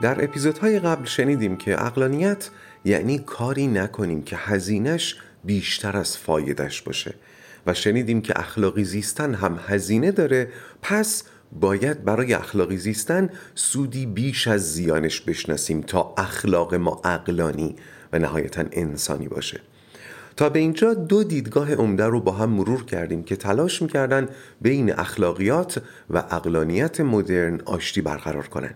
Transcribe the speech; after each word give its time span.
در 0.00 0.24
اپیزودهای 0.24 0.78
قبل 0.78 1.04
شنیدیم 1.04 1.56
که 1.56 1.84
اقلانیت 1.84 2.50
یعنی 2.84 3.18
کاری 3.18 3.66
نکنیم 3.66 4.22
که 4.22 4.36
هزینش 4.36 5.16
بیشتر 5.44 5.96
از 5.96 6.16
فایدش 6.16 6.82
باشه 6.82 7.14
و 7.66 7.74
شنیدیم 7.74 8.20
که 8.20 8.38
اخلاقی 8.38 8.84
زیستن 8.84 9.34
هم 9.34 9.58
هزینه 9.66 10.10
داره 10.10 10.48
پس 10.82 11.24
باید 11.60 12.04
برای 12.04 12.34
اخلاقی 12.34 12.76
زیستن 12.76 13.30
سودی 13.54 14.06
بیش 14.06 14.48
از 14.48 14.72
زیانش 14.72 15.20
بشناسیم 15.20 15.80
تا 15.80 16.14
اخلاق 16.18 16.74
ما 16.74 17.00
اقلانی 17.04 17.76
و 18.12 18.18
نهایتا 18.18 18.64
انسانی 18.72 19.28
باشه 19.28 19.60
تا 20.36 20.48
به 20.48 20.58
اینجا 20.58 20.94
دو 20.94 21.24
دیدگاه 21.24 21.74
عمده 21.74 22.04
رو 22.04 22.20
با 22.20 22.32
هم 22.32 22.50
مرور 22.50 22.84
کردیم 22.84 23.22
که 23.22 23.36
تلاش 23.36 23.82
می‌کردن 23.82 24.28
بین 24.60 24.98
اخلاقیات 24.98 25.82
و 26.10 26.18
عقلانیت 26.18 27.00
مدرن 27.00 27.60
آشتی 27.64 28.00
برقرار 28.00 28.46
کنند. 28.46 28.74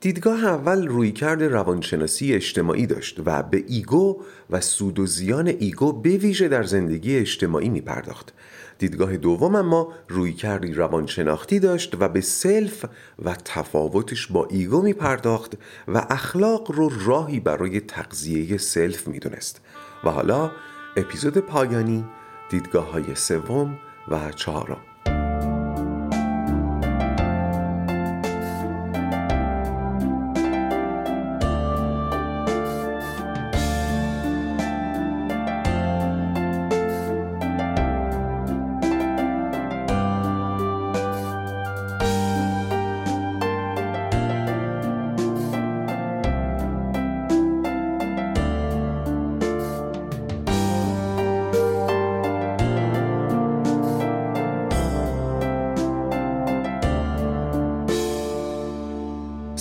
دیدگاه 0.00 0.44
اول 0.44 0.86
رویکرد 0.86 1.42
روانشناسی 1.42 2.34
اجتماعی 2.34 2.86
داشت 2.86 3.20
و 3.26 3.42
به 3.42 3.64
ego 3.68 4.22
و 4.50 4.60
سود 4.60 4.98
و 4.98 5.06
زیان 5.06 5.48
ego 5.48 5.92
به 5.92 6.10
ویژه 6.10 6.48
در 6.48 6.62
زندگی 6.62 7.16
اجتماعی 7.16 7.68
می 7.68 7.80
پرداخت. 7.80 8.32
دیدگاه 8.78 9.16
دوم 9.16 9.54
اما 9.54 9.92
رویکردی 10.08 10.72
روانشناختی 10.72 11.60
داشت 11.60 11.96
و 12.00 12.08
به 12.08 12.20
self 12.20 12.84
و 13.24 13.34
تفاوتش 13.44 14.26
با 14.26 14.46
ego 14.50 14.82
می 14.82 14.92
پرداخت 14.92 15.54
و 15.88 16.06
اخلاق 16.10 16.70
رو 16.70 16.90
راهی 17.06 17.40
برای 17.40 17.80
تغذیه 17.80 18.58
self 18.58 19.08
می 19.08 19.18
دونست. 19.18 19.60
و 20.04 20.10
حالا 20.10 20.50
اپیزود 20.96 21.38
پایانی 21.38 22.04
دیدگاه 22.50 22.90
های 22.90 23.14
سوم 23.14 23.78
و 24.08 24.32
چهارم 24.32 24.80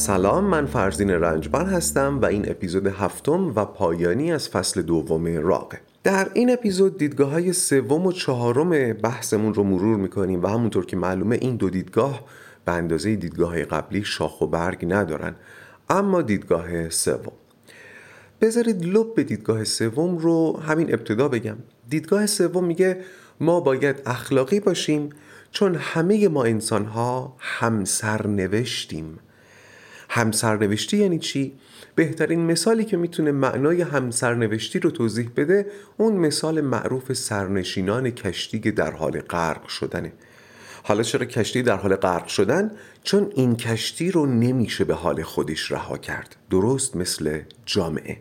سلام 0.07 0.43
من 0.43 0.65
فرزین 0.65 1.09
رنجبر 1.09 1.65
هستم 1.65 2.19
و 2.21 2.25
این 2.25 2.49
اپیزود 2.49 2.87
هفتم 2.87 3.53
و 3.55 3.65
پایانی 3.65 4.31
از 4.31 4.49
فصل 4.49 4.81
دوم 4.81 5.25
راقه 5.37 5.79
در 6.03 6.29
این 6.33 6.53
اپیزود 6.53 6.97
دیدگاه 6.97 7.29
های 7.31 7.53
سوم 7.53 8.05
و 8.05 8.11
چهارم 8.11 8.93
بحثمون 8.93 9.53
رو 9.53 9.63
مرور 9.63 9.97
می‌کنیم 9.97 10.43
و 10.43 10.47
همونطور 10.47 10.85
که 10.85 10.97
معلومه 10.97 11.37
این 11.41 11.55
دو 11.55 11.69
دیدگاه 11.69 12.23
به 12.65 12.71
اندازه 12.71 13.15
دیدگاه 13.15 13.63
قبلی 13.63 14.03
شاخ 14.03 14.41
و 14.41 14.47
برگ 14.47 14.85
ندارن. 14.93 15.35
اما 15.89 16.21
دیدگاه 16.21 16.89
سوم. 16.89 17.33
بذارید 18.41 18.85
لب 18.85 19.15
به 19.15 19.23
دیدگاه 19.23 19.63
سوم 19.63 20.17
رو 20.17 20.59
همین 20.59 20.93
ابتدا 20.93 21.27
بگم. 21.27 21.57
دیدگاه 21.89 22.25
سوم 22.25 22.65
میگه 22.65 22.97
ما 23.39 23.59
باید 23.59 24.01
اخلاقی 24.05 24.59
باشیم 24.59 25.09
چون 25.51 25.75
همه 25.75 26.27
ما 26.27 26.43
انسان 26.43 26.85
ها 26.85 27.35
همسر 27.39 28.27
نوشتیم. 28.27 29.19
همسرنوشتی 30.09 30.97
یعنی 30.97 31.19
چی؟ 31.19 31.53
بهترین 31.95 32.45
مثالی 32.45 32.85
که 32.85 32.97
می‌تونه 32.97 33.31
معنای 33.31 33.81
همسرنوشتی 33.81 34.79
رو 34.79 34.91
توضیح 34.91 35.29
بده 35.35 35.65
اون 35.97 36.13
مثال 36.13 36.61
معروف 36.61 37.13
سرنشینان 37.13 38.11
کشتی 38.11 38.59
که 38.59 38.71
در 38.71 38.91
حال 38.91 39.19
غرق 39.19 39.67
شدنه 39.67 40.13
حالا 40.83 41.03
چرا 41.03 41.25
کشتی 41.25 41.63
در 41.63 41.75
حال 41.75 41.95
غرق 41.95 42.27
شدن؟ 42.27 42.71
چون 43.03 43.31
این 43.35 43.55
کشتی 43.55 44.11
رو 44.11 44.25
نمیشه 44.25 44.83
به 44.83 44.93
حال 44.93 45.23
خودش 45.23 45.71
رها 45.71 45.97
کرد 45.97 46.35
درست 46.49 46.95
مثل 46.95 47.39
جامعه 47.65 48.17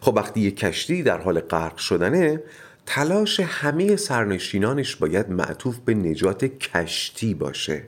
خب 0.00 0.14
وقتی 0.16 0.40
یک 0.40 0.56
کشتی 0.56 1.02
در 1.02 1.18
حال 1.18 1.40
غرق 1.40 1.76
شدنه 1.76 2.42
تلاش 2.86 3.40
همه 3.40 3.96
سرنشینانش 3.96 4.96
باید 4.96 5.30
معطوف 5.30 5.78
به 5.78 5.94
نجات 5.94 6.44
کشتی 6.44 7.34
باشه 7.34 7.82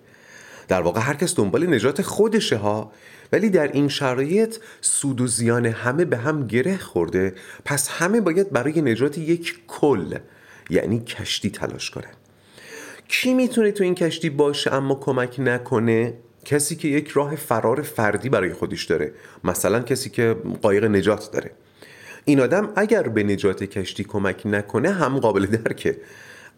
در 0.71 0.81
واقع 0.81 1.01
هر 1.01 1.15
کس 1.15 1.37
دنبال 1.37 1.75
نجات 1.75 2.03
خودشه 2.03 2.57
ها. 2.57 2.93
ولی 3.33 3.51
در 3.51 3.73
این 3.73 3.89
شرایط 3.89 4.57
سود 4.81 5.21
و 5.21 5.27
زیان 5.27 5.67
همه 5.67 6.05
به 6.05 6.17
هم 6.17 6.47
گره 6.47 6.79
خورده. 6.79 7.35
پس 7.65 7.89
همه 7.89 8.21
باید 8.21 8.51
برای 8.51 8.83
نجات 8.83 9.19
یک 9.19 9.59
کل 9.67 10.19
یعنی 10.71 11.01
کشتی 11.01 11.51
تلاش 11.51 11.91
کنن. 11.91 12.15
کی 13.09 13.35
می‌تونه 13.35 13.73
تو 13.73 13.85
این 13.85 13.95
کشتی 13.95 14.31
باشه 14.31 14.75
اما 14.75 14.95
کمک 14.95 15.37
نکنه؟ 15.39 16.15
کسی 16.45 16.77
که 16.77 16.89
یک 16.89 17.09
راه 17.09 17.37
فرار 17.37 17.83
فردی 17.83 18.29
برای 18.29 18.53
خودش 18.53 18.85
داره. 18.85 19.13
مثلا 19.45 19.81
کسی 19.81 20.11
که 20.11 20.37
قایق 20.63 20.85
نجات 20.85 21.33
داره. 21.33 21.51
این 22.25 22.41
آدم 22.41 22.73
اگر 22.77 23.03
به 23.03 23.23
نجات 23.23 23.65
کشتی 23.65 24.05
کمک 24.05 24.43
نکنه 24.45 24.91
هم 24.91 25.19
قابل 25.19 25.47
درکه. 25.47 25.97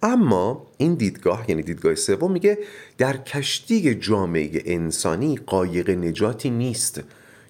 اما 0.02 0.66
این 0.78 0.94
دیدگاه 0.94 1.44
یعنی 1.48 1.62
دیدگاه 1.62 1.94
سوم 1.94 2.32
میگه 2.32 2.58
در 2.98 3.16
کشتی 3.16 3.94
جامعه 3.94 4.62
انسانی 4.64 5.36
قایق 5.36 5.90
نجاتی 5.90 6.50
نیست. 6.50 7.00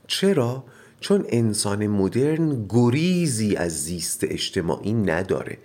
چرا؟ 0.07 0.65
چون 1.01 1.25
انسان 1.29 1.87
مدرن 1.87 2.67
گریزی 2.69 3.57
از 3.57 3.85
زیست 3.85 4.25
اجتماعی 4.25 4.93
نداره. 4.93 5.59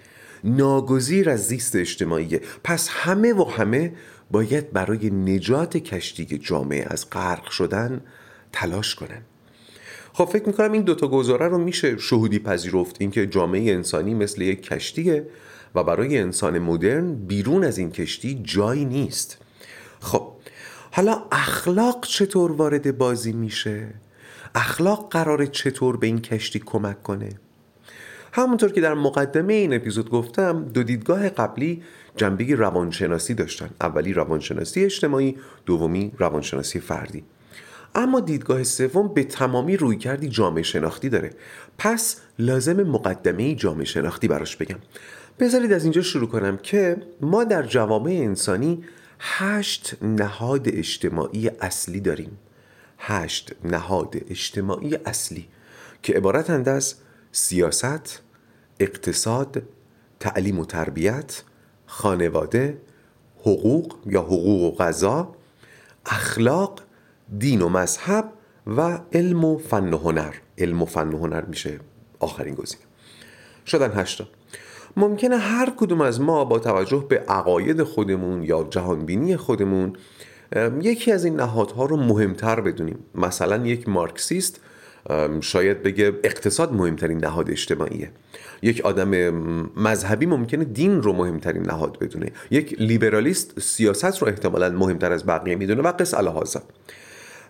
ناگزیر 0.43 1.29
از 1.29 1.47
زیست 1.47 1.75
اجتماعی 1.75 2.39
پس 2.63 2.87
همه 2.89 3.33
و 3.33 3.43
همه 3.43 3.93
باید 4.31 4.71
برای 4.71 5.09
نجات 5.09 5.77
کشتی 5.77 6.25
جامعه 6.37 6.85
از 6.89 7.09
غرق 7.09 7.49
شدن 7.49 8.01
تلاش 8.51 8.95
کنن. 8.95 9.21
خب 10.13 10.25
فکر 10.25 10.47
می‌کنم 10.47 10.71
این 10.71 10.81
دوتا 10.81 11.07
گزاره 11.07 11.47
رو 11.47 11.57
میشه 11.57 11.97
شهودی 11.97 12.39
پذیرفت. 12.39 12.95
اینکه 12.99 13.27
جامعه 13.27 13.73
انسانی 13.73 14.13
مثل 14.13 14.41
یک 14.41 14.61
کشتیه. 14.61 15.27
و 15.77 15.83
برای 15.83 16.17
انسان 16.17 16.59
مدرن 16.59 17.15
بیرون 17.15 17.63
از 17.63 17.77
این 17.77 17.91
کشتی 17.91 18.41
جایی 18.43 18.85
نیست. 18.85 19.38
خب 19.99 20.31
حالا 20.91 21.23
اخلاق 21.31 22.05
چطور 22.05 22.51
وارد 22.51 22.97
بازی 22.97 23.31
میشه؟ 23.31 23.87
اخلاق 24.55 25.11
قراره 25.11 25.47
چطور 25.47 25.97
به 25.97 26.07
این 26.07 26.21
کشتی 26.21 26.59
کمک 26.66 27.03
کنه؟ 27.03 27.29
همونطور 28.33 28.71
که 28.71 28.81
در 28.81 28.93
مقدمه 28.93 29.53
این 29.53 29.73
اپیزود 29.73 30.09
گفتم 30.09 30.66
دو 30.66 30.83
دیدگاه 30.83 31.29
قبلی 31.29 31.83
جنبه 32.16 32.55
روانشناسی 32.55 33.33
داشتن. 33.33 33.69
اولی 33.81 34.13
روانشناسی 34.13 34.83
اجتماعی 34.83 35.37
دومی 35.66 36.11
روانشناسی 36.17 36.79
فردی. 36.79 37.23
اما 37.95 38.19
دیدگاه 38.19 38.63
سوم 38.63 39.07
به 39.07 39.23
تمامی 39.23 39.77
روی 39.77 39.97
کردی 39.97 40.29
جامعه 40.29 40.63
شناختی 40.63 41.09
داره. 41.09 41.33
پس 41.77 42.21
لازم 42.39 42.83
مقدمه 42.83 43.55
جامعه 43.55 43.85
شناختی 43.85 44.27
براش 44.27 44.55
بگم. 44.55 44.77
بذارید 45.39 45.73
از 45.73 45.83
اینجا 45.83 46.01
شروع 46.01 46.29
کنم 46.29 46.57
که 46.57 46.97
ما 47.21 47.43
در 47.43 47.63
جوامع 47.63 48.11
انسانی 48.11 48.83
هشت 49.19 50.03
نهاد 50.03 50.67
اجتماعی 50.67 51.47
اصلی 51.47 51.99
داریم. 51.99 52.37
هشت 52.97 53.55
نهاد 53.63 54.15
اجتماعی 54.29 54.95
اصلی 54.95 55.47
که 56.03 56.13
عبارتند 56.13 56.69
از 56.69 56.95
سیاست، 57.31 58.21
اقتصاد، 58.79 59.63
تعلیم 60.19 60.59
و 60.59 60.65
تربیت، 60.65 61.43
خانواده، 61.85 62.81
حقوق 63.39 63.97
یا 64.05 64.21
حقوق 64.21 64.73
و 64.73 64.75
غذا، 64.75 65.35
اخلاق، 66.05 66.81
دین 67.37 67.61
و 67.61 67.69
مذهب 67.69 68.33
و 68.67 68.99
علم 69.13 69.45
و 69.45 69.57
فن 69.57 69.93
و 69.93 69.97
هنر. 69.97 70.33
علم 70.57 70.81
و 70.81 70.85
فن 70.85 71.13
و 71.13 71.17
هنر 71.17 71.45
میشه 71.45 71.79
آخرین 72.19 72.55
گزینه. 72.55 72.83
شدن 73.66 73.91
هشتا. 74.01 74.28
ممکنه 74.97 75.38
هر 75.38 75.73
کدوم 75.78 76.02
از 76.02 76.22
ما 76.22 76.46
با 76.46 76.59
توجه 76.59 77.05
به 77.09 77.20
عقاید 77.20 77.84
خودمون 77.84 78.44
یا 78.44 78.67
جهانبینی 78.70 79.38
خودمون 79.38 79.94
یکی 80.82 81.11
از 81.11 81.26
این 81.26 81.35
نهادها 81.35 81.85
رو 81.85 81.97
مهمتر 81.97 82.61
بدونیم. 82.61 82.99
مثلا 83.16 83.66
یک 83.66 83.90
مارکسیست 83.90 84.59
شاید 85.41 85.84
بگه 85.84 86.14
اقتصاد 86.23 86.73
مهمترین 86.73 87.17
نهاد 87.17 87.52
اجتماعیه. 87.52 88.11
یک 88.61 88.82
آدم 88.82 89.09
مذهبی 89.76 90.26
ممکنه 90.26 90.64
دین 90.64 91.02
رو 91.02 91.14
مهمترین 91.14 91.64
نهاد 91.64 92.00
بدونه. 92.00 92.32
یک 92.52 92.76
لیبرالیست 92.79 93.59
سیاست 93.59 94.22
رو 94.22 94.28
احتمالا 94.28 94.70
مهمتر 94.70 95.11
از 95.11 95.26
بقیه 95.26 95.55
می‌دونه 95.55 95.82
و 95.82 95.91
قص 95.91 96.14
الهازا 96.14 96.61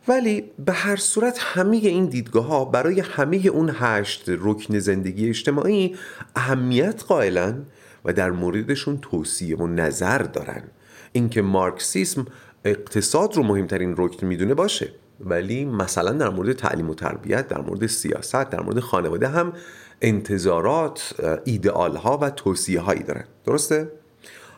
ولی 0.08 0.52
به 0.66 0.74
هر 0.74 0.96
صورت 0.96 1.38
همه 1.42 1.78
این 1.78 2.06
دیدگاه 2.06 2.46
ها 2.46 2.66
برای 2.66 3.00
همه 3.00 3.36
اون 3.36 3.72
هشت 3.74 4.24
رکن 4.28 4.80
زندگی 4.80 5.30
اجتماعی 5.30 5.96
اهمیت 6.36 7.04
قائلن 7.04 7.66
و 8.06 8.14
در 8.14 8.32
موردشون 8.32 8.98
توصیه 8.98 9.58
و 9.58 9.68
نظر 9.68 10.18
دارن. 10.18 10.64
اینکه 11.12 11.42
مارکسیسم 11.42 12.26
اقتصاد 12.66 13.36
رو 13.36 13.44
مهمترین 13.44 13.96
رکن 13.98 14.28
می‌دونه 14.28 14.54
باشه 14.54 14.94
ولی 15.20 15.66
مثلا 15.66 16.12
در 16.12 16.30
مورد 16.30 16.54
تعلیم 16.54 16.90
و 16.90 16.94
تربیت 16.94 17.48
در 17.48 17.62
مورد 17.62 17.88
سیاست 17.88 18.50
در 18.50 18.62
مورد 18.62 18.80
خانواده 18.80 19.28
هم 19.28 19.54
انتظارات 20.02 21.14
ایدئال 21.46 21.96
ها 21.96 22.18
و 22.18 22.30
توصیه 22.30 22.80
هایی 22.80 23.04
دارن. 23.04 23.24
درسته؟ 23.46 23.92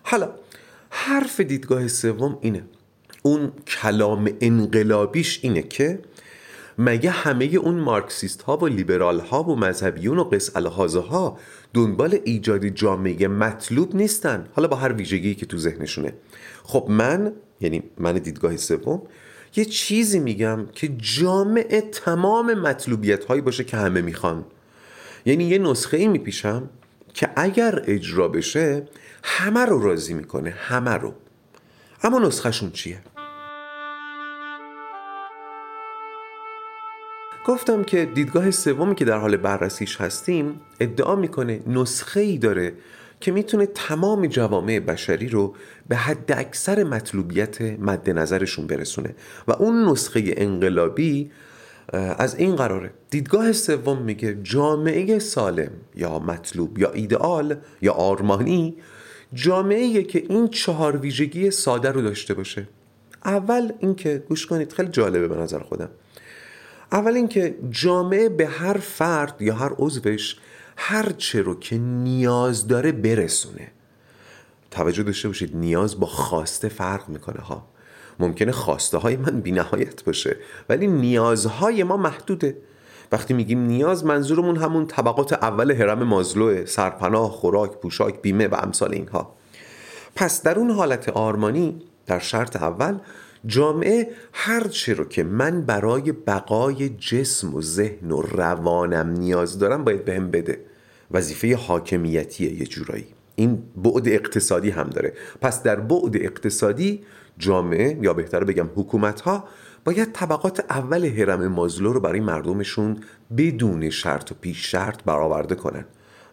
حالا 0.03 0.29
حرف 0.89 1.39
دیدگاه 1.39 1.87
سوم 1.87 2.37
اینه. 2.41 2.63
اون 3.21 3.51
کلام 3.67 4.29
انقلابیش 4.41 5.39
اینه 5.43 5.61
که 5.61 5.99
مگه 6.77 7.09
همه 7.09 7.45
اون 7.45 7.75
مارکسیست 7.75 8.41
ها 8.41 8.57
و 8.57 8.67
لیبرال 8.67 9.19
ها 9.19 9.43
و 9.43 9.55
مذهبیون 9.55 10.19
و 10.19 10.23
قص 10.23 10.55
ها 10.95 11.37
دنبال 11.73 12.19
ایجاد 12.23 12.65
جامعه 12.65 13.27
مطلوب 13.27 13.95
نیستن؟ 13.95 14.47
حالا 14.53 14.67
با 14.67 14.75
هر 14.75 14.93
ویژگی 14.93 15.35
که 15.35 15.45
تو 15.45 15.57
ذهنشونه. 15.57 16.13
خب 16.63 16.85
من 16.89 17.33
یعنی 17.61 17.83
من 17.97 18.13
دیدگاه 18.13 18.57
سوم 18.57 19.01
یه 19.55 19.65
چیزی 19.65 20.19
میگم 20.19 20.65
که 20.71 20.87
جامعه 20.97 21.81
تمام 21.81 22.53
مطلوبیت 22.53 23.25
هایی 23.25 23.41
باشه 23.41 23.63
که 23.63 23.77
همه 23.77 24.01
می‌خوان. 24.01 24.45
یعنی 25.25 25.43
یه 25.43 25.57
نسخه 25.57 25.97
ای 25.97 26.07
میپیشم 26.07 26.69
که 27.13 27.29
اگر 27.35 27.83
اجرا 27.87 28.27
بشه 28.27 28.87
همه 29.23 29.65
رو 29.65 29.81
راضی 29.83 30.13
می‌کنه 30.13 30.49
همه 30.49 30.93
رو. 30.93 31.13
اما 32.03 32.19
نسخهشون 32.19 32.71
چیه؟ 32.71 33.01
گفتم 37.45 37.83
که 37.83 38.05
دیدگاه 38.05 38.51
سومی 38.51 38.95
که 38.95 39.05
در 39.05 39.17
حال 39.17 39.37
بررسیش 39.37 40.01
هستیم 40.01 40.61
ادعا 40.79 41.15
می‌کنه 41.15 41.61
نسخه 41.67 42.19
ای 42.19 42.37
داره 42.37 42.73
که 43.19 43.31
می‌تونه 43.31 43.65
تمام 43.65 44.27
جوامع 44.27 44.79
بشری 44.79 45.27
رو 45.27 45.55
به 45.89 45.95
حد 45.95 46.31
اکثر 46.31 46.83
مطلوبیت 46.83 47.61
مد 47.61 48.09
نظرشون 48.09 48.67
برسونه. 48.67 49.15
و 49.47 49.51
اون 49.51 49.89
نسخه 49.89 50.33
انقلابی 50.37 51.31
از 51.93 52.35
این 52.35 52.55
قراره. 52.55 52.91
دیدگاه 53.09 53.51
سوم 53.51 54.01
میگه 54.01 54.37
جامعه 54.43 55.19
سالم 55.19 55.71
یا 55.95 56.19
مطلوب 56.19 56.79
یا 56.79 56.91
ایدئال 56.91 57.55
یا 57.81 57.93
آرمانی 57.93 58.77
جامعه 59.33 60.03
که 60.03 60.23
این 60.29 60.47
چهار 60.47 60.97
ویژگی 60.97 61.51
ساده 61.51 61.91
رو 61.91 62.01
داشته 62.01 62.33
باشه. 62.33 62.67
اول 63.25 63.71
اینکه 63.79 64.23
گوش 64.29 64.45
کنید 64.45 64.73
خیلی 64.73 64.89
جالبه 64.89 65.27
به 65.27 65.35
نظر 65.35 65.59
خودم. 65.59 65.89
اول 66.91 67.13
اینکه 67.13 67.55
جامعه 67.69 68.29
به 68.29 68.47
هر 68.47 68.77
فرد 68.77 69.41
یا 69.41 69.55
هر 69.55 69.71
عضوش 69.77 70.37
هر 70.77 71.11
چه 71.17 71.41
رو 71.41 71.59
که 71.59 71.77
نیاز 71.77 72.67
داره 72.67 72.91
برسونه. 72.91 73.71
توجه 74.71 75.03
داشته 75.03 75.27
باشید 75.27 75.57
نیاز 75.57 75.99
با 75.99 76.07
خواسته 76.07 76.69
فرق 76.69 77.09
می‌کنه 77.09 77.41
ها. 77.41 77.67
ممکنه 78.19 78.51
خواسته 78.51 78.97
های 78.97 79.15
من 79.15 79.41
بی 79.41 79.51
نهایت 79.51 80.03
باشه 80.03 80.37
ولی 80.69 80.87
نیازهای 80.87 81.83
ما 81.83 81.97
محدوده. 81.97 82.57
وقتی 83.11 83.33
میگیم 83.33 83.59
نیاز 83.59 84.05
منظورمون 84.05 84.57
همون 84.57 84.87
طبقات 84.87 85.33
اول 85.33 85.75
حرم 85.75 86.03
مازلوه 86.03 86.65
سرپناه 86.65 87.31
خوراک 87.31 87.71
پوشاک 87.71 88.21
بیمه 88.21 88.47
و 88.47 88.55
امثال 88.55 88.93
اینها. 88.93 89.35
پس 90.15 90.43
در 90.43 90.59
اون 90.59 90.71
حالت 90.71 91.09
آرمانی 91.09 91.81
در 92.05 92.19
شرط 92.19 92.55
اول 92.55 92.97
جامعه 93.45 94.09
هر 94.33 94.67
چی 94.67 94.93
رو 94.93 95.05
که 95.05 95.23
من 95.23 95.61
برای 95.61 96.11
بقای 96.11 96.89
جسم 96.89 97.55
و 97.55 97.61
ذهن 97.61 98.11
و 98.11 98.21
روانم 98.21 99.09
نیاز 99.09 99.59
دارم 99.59 99.83
باید 99.83 100.05
بهم 100.05 100.31
بده. 100.31 100.59
وظیفه 101.11 101.55
حاکمیتیه 101.55 102.53
یه 102.53 102.65
جورایی. 102.65 103.07
این 103.35 103.63
بعد 103.75 104.07
اقتصادی 104.07 104.69
هم 104.69 104.89
داره. 104.89 105.13
پس 105.41 105.63
در 105.63 105.75
بعد 105.75 106.15
اقتصادی 106.15 107.01
جامعه 107.37 107.99
یا 108.01 108.13
بهتر 108.13 108.43
بگم 108.43 108.69
حکومت 108.75 109.21
ها 109.21 109.43
باید 109.85 110.11
طبقات 110.11 110.65
اول 110.69 111.05
حرم 111.05 111.47
مازلو 111.47 111.93
رو 111.93 111.99
برای 111.99 112.19
مردمشون 112.19 112.99
بدون 113.37 113.89
شرط 113.89 114.31
و 114.31 114.35
پیش 114.41 114.71
شرط 114.71 115.03
برآورده 115.03 115.55
کنن. 115.55 115.85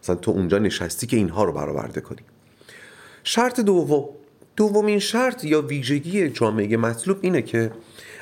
مثلا 0.03 0.15
تو 0.15 0.31
اونجا 0.31 0.57
نشستی 0.57 1.07
که 1.07 1.17
اینها 1.17 1.43
رو 1.43 1.51
برآورده 1.51 2.01
کنی. 2.01 2.21
شرط 3.23 3.59
دوم 3.59 4.09
دومین 4.57 4.99
شرط 4.99 5.43
یا 5.43 5.61
ویژگی 5.61 6.29
جامعه 6.29 6.77
مطلوب 6.77 7.17
اینه 7.21 7.41
که 7.41 7.71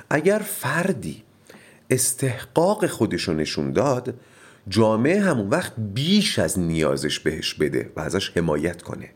اگر 0.10 0.40
فردی 0.40 1.24
استحقاق 1.90 2.88
خودشو 2.88 3.34
نشون 3.34 3.72
داد 3.72 4.14
جامعه 4.68 5.22
همون 5.22 5.50
وقت 5.50 5.74
بیش 5.78 6.40
از 6.40 6.60
نیازش 6.60 7.20
بهش 7.20 7.54
بده 7.54 7.92
و 7.96 8.00
ازش 8.00 8.38
حمایت 8.38 8.82
کنه. 8.82 9.10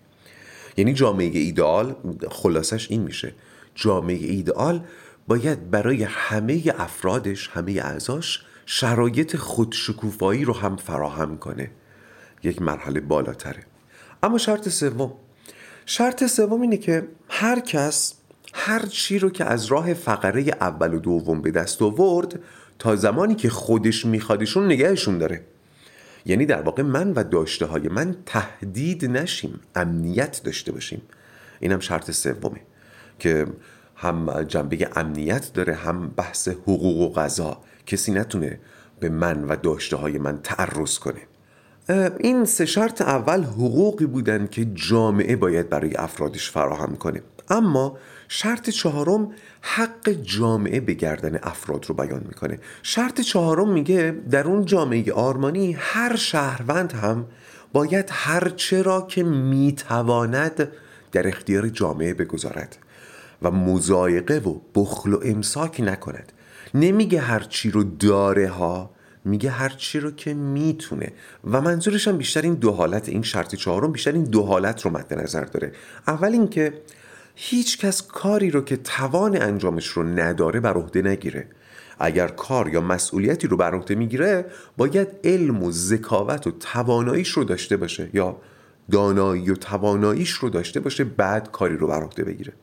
یعنی 0.78 0.94
جامعه 0.94 1.38
ایدئال 1.38 1.96
خلاصش 2.30 2.92
این 2.92 3.02
میشه. 3.02 3.34
جامعه 3.76 4.18
ایدئال 4.18 4.86
باید 5.28 5.72
برای 5.72 6.04
همه 6.04 6.74
افرادش 6.78 7.50
همه 7.54 7.72
اعضاش 7.72 8.46
شرایط 8.66 9.36
خودشکوفایی 9.36 10.46
رو 10.46 10.54
هم 10.54 10.76
فراهم 10.76 11.38
کنه. 11.38 11.72
یک 12.44 12.62
مرحله 12.62 13.00
بالاتره. 13.00 13.64
اما 14.24 14.38
شرط 14.38 14.70
سوم 14.70 15.14
شرط 15.92 16.26
سوم 16.26 16.62
اینه 16.62 16.78
که 16.78 17.08
هر 17.30 17.60
کس 17.60 18.14
هر 18.54 18.86
چی 18.86 19.20
رو 19.20 19.30
که 19.30 19.46
از 19.46 19.66
راه 19.66 19.94
فقره 19.94 20.42
اول 20.42 20.94
و 20.94 21.00
دوم 21.00 21.42
به 21.42 21.52
دست 21.52 21.82
آورد 21.82 22.40
تا 22.80 22.96
زمانی 22.96 23.36
که 23.36 23.50
خودش 23.50 24.06
میخوادشون 24.06 24.66
نگهشون 24.66 25.18
داره. 25.18 25.46
یعنی 26.26 26.46
در 26.46 26.62
واقع 26.62 26.84
من 26.84 27.14
و 27.14 27.24
داشته 27.24 27.66
های 27.66 27.88
من 27.88 28.16
تهدید 28.26 29.06
نشیم 29.06 29.60
امنیت 29.76 30.42
داشته 30.44 30.72
باشیم. 30.72 31.02
اینم 31.60 31.80
شرط 31.80 32.12
سومه 32.12 32.62
که 33.20 33.48
هم 33.96 34.44
جنبه 34.44 34.90
امنیت 34.96 35.54
داره 35.54 35.76
هم 35.76 36.10
بحث 36.10 36.48
حقوق 36.48 36.98
و 36.98 37.14
غذا. 37.14 37.62
کسی 37.86 38.12
نتونه 38.12 38.60
به 39.00 39.10
من 39.10 39.44
و 39.44 39.56
داشته 39.56 39.96
های 39.96 40.18
من 40.18 40.40
تعرض 40.44 41.00
کنه. 41.00 41.29
این 42.20 42.46
سه 42.46 42.66
شرط 42.66 43.02
اول 43.02 43.44
حقوقی 43.44 44.06
بودن 44.06 44.48
که 44.48 44.66
جامعه 44.66 45.36
باید 45.36 45.70
برای 45.70 45.96
افرادش 45.96 46.52
فراهم 46.52 46.96
کنه. 46.96 47.22
اما 47.50 47.98
شرط 48.28 48.70
چهارم 48.70 49.32
حق 49.62 50.10
جامعه 50.10 50.80
به 50.80 50.94
گردن 50.94 51.40
افراد 51.44 51.86
رو 51.86 51.96
بیان 51.96 52.24
می‌کنه. 52.28 52.60
شرط 52.84 53.22
چهارم 53.22 53.72
میگه 53.72 54.16
در 54.32 54.48
اون 54.48 54.66
جامعه 54.66 55.14
آرمانی 55.14 55.76
هر 55.80 56.16
شهروند 56.16 56.92
هم 56.92 57.26
باید 57.74 58.10
هر 58.12 58.50
چرا 58.50 59.02
که 59.02 59.24
می‌تواند 59.24 60.72
در 61.12 61.28
اختیار 61.28 61.70
جامعه 61.70 62.14
بگذارد 62.14 62.78
و 63.42 63.52
مزایقه 63.52 64.38
و 64.38 64.60
بخل 64.76 65.14
و 65.14 65.20
امساک 65.24 65.82
نکند. 65.82 66.32
نمیگه 66.74 67.20
هر 67.20 67.40
چی 67.40 67.72
رو 67.72 67.84
داره 67.84 68.48
ها 68.48 68.92
میگه 69.26 69.50
هر 69.50 69.70
چی 69.70 70.00
رو 70.00 70.12
که 70.12 70.34
می‌تونه. 70.34 71.12
و 71.44 71.62
منظورش 71.62 72.08
هم 72.08 72.18
بیشتر 72.18 72.42
این 72.42 72.54
دو 72.54 72.72
حالت 72.72 73.10
این 73.10 73.22
شرط 73.22 73.56
چهارم 73.56 73.92
بیشتر 73.92 74.12
این 74.12 74.24
دو 74.24 74.44
حالت 74.44 74.82
رو 74.82 74.92
مد 74.92 75.14
نظر 75.14 75.44
داره. 75.44 75.72
اول 76.08 76.32
اینکه 76.32 76.74
هیچ 77.36 77.78
کس 77.78 78.08
کاری 78.08 78.52
رو 78.52 78.62
که 78.62 78.78
توان 78.78 79.42
انجامش 79.42 79.88
رو 79.88 80.04
نداره 80.04 80.60
بر 80.60 80.74
عهده 80.74 81.02
نگیره. 81.02 81.48
اگر 82.00 82.28
کار 82.28 82.70
یا 82.70 82.82
مسئولیتی 82.82 83.48
رو 83.48 83.58
بر 83.58 83.76
عهده 83.76 83.96
می‌گیره 83.96 84.46
باید 84.78 85.08
علم 85.24 85.64
و 85.64 85.72
ذکاوت 85.72 86.48
و 86.48 86.52
تواناییش 86.52 87.30
رو 87.30 87.44
داشته 87.44 87.78
باشه 87.78 88.10
یا 88.14 88.38
دانایی 88.92 89.52
و 89.52 89.56
تواناییش 89.56 90.32
رو 90.32 90.50
داشته 90.50 90.80
باشه 90.80 91.04
بعد 91.04 91.52
کاری 91.52 91.78
رو 91.78 91.88
بر 91.88 92.04
عهده 92.04 92.24
بگیره. 92.24 92.54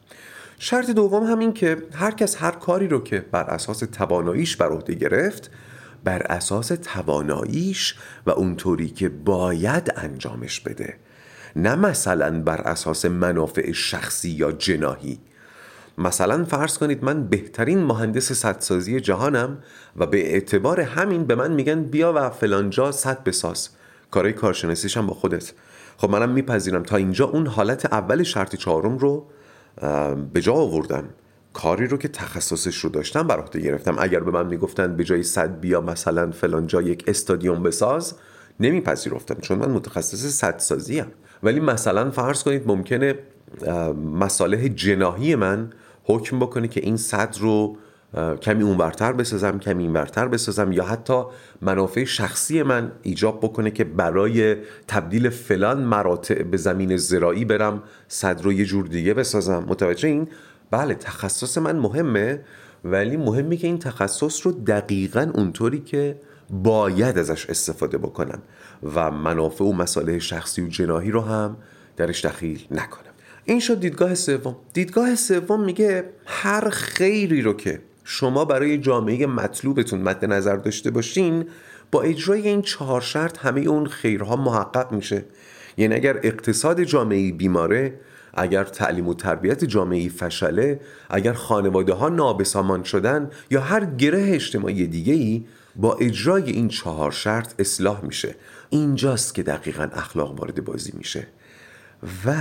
شرط 0.59 0.91
دوم 0.91 1.25
هم 1.25 1.39
این 1.39 1.53
که 1.53 1.77
هر 1.93 2.11
کس 2.11 2.37
هر 2.43 2.51
کاری 2.51 2.89
رو 2.89 3.03
که 3.03 3.25
بر 3.33 3.43
اساس 3.43 3.79
تواناییش 3.79 4.57
بر 4.57 4.69
عهده 4.69 4.95
گرفت 4.95 5.51
بر 6.05 6.23
اساس 6.23 6.69
تواناییش 6.69 7.95
و 8.27 8.31
اونطوری 8.31 8.89
که 8.89 9.09
باید 9.09 9.93
انجامش 9.97 10.61
بده. 10.61 10.97
نه 11.57 11.75
مثلا 11.75 12.41
بر 12.41 12.61
اساس 12.61 13.05
منافع 13.05 13.73
شخصی 13.73 14.31
یا 14.31 14.53
جناهی. 14.53 15.19
مثلا 15.99 16.45
فرض 16.45 16.79
کنید 16.79 17.05
من 17.05 17.27
بهترین 17.27 17.79
مهندس 17.79 18.33
سدسازی 18.33 19.01
جهانم 19.01 19.59
و 19.97 20.07
به 20.07 20.33
اعتبار 20.33 20.81
همین 20.81 21.25
به 21.25 21.35
من 21.35 21.53
میگن 21.53 21.83
بیا 21.83 22.13
و 22.17 22.31
فلانجا 22.31 22.93
صد 22.93 23.25
بساز. 23.25 23.69
کارهای 24.11 24.33
کارشناسیشم 24.33 25.07
با 25.07 25.15
خودت. 25.15 25.53
خب 25.97 26.11
منم 26.11 26.31
میپذیرم. 26.31 26.83
تا 26.83 26.97
اینجا 26.97 27.25
اون 27.25 27.47
حالت 27.47 27.87
اول 27.93 28.23
شرط 28.23 28.57
چهارم 28.57 28.99
رو 28.99 29.27
به 30.33 30.41
جا 30.41 30.53
آوردم. 30.53 31.05
کاری 31.57 31.87
رو 31.87 31.97
که 31.97 32.09
تخصصش 32.09 32.77
رو 32.77 32.91
داشتم 32.91 33.27
بر 33.27 33.41
عهده 33.41 33.61
گرفتم. 33.61 33.97
اگر 33.99 34.21
به 34.21 34.31
من 34.31 34.47
می‌گفتن 34.47 34.97
به 34.97 35.05
جای 35.05 35.23
صد 35.23 35.61
بیا 35.61 35.81
مثلا 35.81 36.31
فلان 36.31 36.67
جا 36.67 36.83
یک 36.83 37.05
استادیوم 37.07 37.63
بساز 37.63 38.15
نمیپذیرفتم 38.61 39.35
چون 39.41 39.59
من 39.59 39.71
متخصص 39.71 40.27
صد 40.27 40.59
سازی 40.59 41.03
ولی 41.43 41.61
مثلا 41.61 42.11
فرض 42.11 42.43
کنید 42.43 42.63
ممکنه 42.67 43.15
مصالح 44.13 44.69
جناهی 44.69 45.35
من 45.35 45.71
حکم 46.05 46.39
بکنه 46.39 46.69
که 46.69 46.81
این 46.81 46.97
صد 46.97 47.37
رو 47.41 47.77
کمی 48.43 48.63
اونورتر 48.63 49.13
بسازم 49.13 49.59
کمی 49.59 49.83
اینورتر 49.83 50.29
بسازم 50.29 50.73
یا 50.73 50.85
حتی 50.85 51.23
منافع 51.63 52.05
شخصی 52.05 52.63
من 52.63 52.93
ایجاب 53.03 53.41
بکنه 53.41 53.71
که 53.71 53.85
برای 53.85 54.57
تبدیل 54.89 55.31
فلان 55.31 55.83
مراتع 55.83 56.43
به 56.43 56.57
زمین 56.57 56.97
زراعی 56.97 57.45
برم 57.45 57.83
صد 58.09 58.41
رو 58.43 58.53
یه 58.53 58.65
جور 58.65 58.87
دیگه 58.87 59.15
بسازم. 59.15 59.65
متوجه 59.69 60.09
این؟ 60.09 60.29
بله 60.71 60.95
تخصص 60.95 61.59
من 61.59 61.77
مهمه 61.77 62.41
ولی 62.85 63.17
مهمه 63.17 63.57
که 63.57 63.67
این 63.67 63.79
تخصص 63.79 64.47
رو 64.47 64.53
دقیقا 64.53 65.33
اونطوری 65.35 65.81
که 65.81 66.21
باید 66.51 67.19
ازش 67.19 67.47
استفاده 67.51 67.99
بکنم 67.99 68.43
و 68.95 69.11
منافع 69.11 69.65
و 69.65 69.73
مسائل 69.73 70.19
شخصی 70.19 70.63
و 70.63 70.69
جناهی 70.69 71.11
رو 71.11 71.21
هم 71.21 71.57
درش 71.97 72.25
دخیل 72.25 72.67
نکنم. 72.71 73.13
این 73.45 73.61
شد 73.61 73.81
دیدگاه 73.81 74.15
سوم. 74.15 74.57
دیدگاه 74.73 75.15
سوم 75.15 75.65
میگه 75.65 76.05
هر 76.27 76.71
خیری 76.71 77.43
رو 77.43 77.53
که 77.53 77.81
شما 78.05 78.45
برای 78.45 78.79
جامعه 78.79 79.27
مطلوبتون 79.27 80.01
مد 80.01 80.25
نظر 80.25 80.57
داشته 80.57 80.91
باشین 80.91 81.45
با 81.91 82.03
اجرای 82.03 82.49
این 82.49 82.63
چهار 82.63 83.01
شرط 83.01 83.39
همه 83.39 83.61
اون 83.61 83.87
خیرها 83.87 84.37
محقق 84.37 84.93
میشه. 84.93 85.25
یعنی 85.77 85.95
اگر 85.95 86.21
اقتصاد 86.23 86.83
جامعه 86.83 87.33
بیماره 87.33 87.95
اگر 88.37 88.65
تعلیم 88.65 89.09
و 89.09 89.15
تربیت 89.15 89.65
جامعه 89.65 90.09
فشله 90.09 90.81
اگر 91.11 91.33
خانواده 91.33 91.93
ها 91.93 92.09
نابسامان 92.09 92.83
شدن 92.83 93.31
یا 93.51 93.61
هر 93.61 93.85
گره 93.85 94.35
اجتماعی 94.35 94.87
دیگه 94.87 95.15
ای 95.15 95.45
با 95.77 95.95
اجرای 95.95 96.51
این 96.51 96.69
چهار 96.69 97.13
شرط 97.13 97.55
اصلاح 97.59 98.05
میشه. 98.05 98.35
اینجاست 98.71 99.35
که 99.35 99.43
دقیقا 99.43 99.89
اخلاق 99.93 100.41
وارد 100.41 100.65
بازی 100.65 100.93
میشه. 100.97 101.27
و 102.27 102.35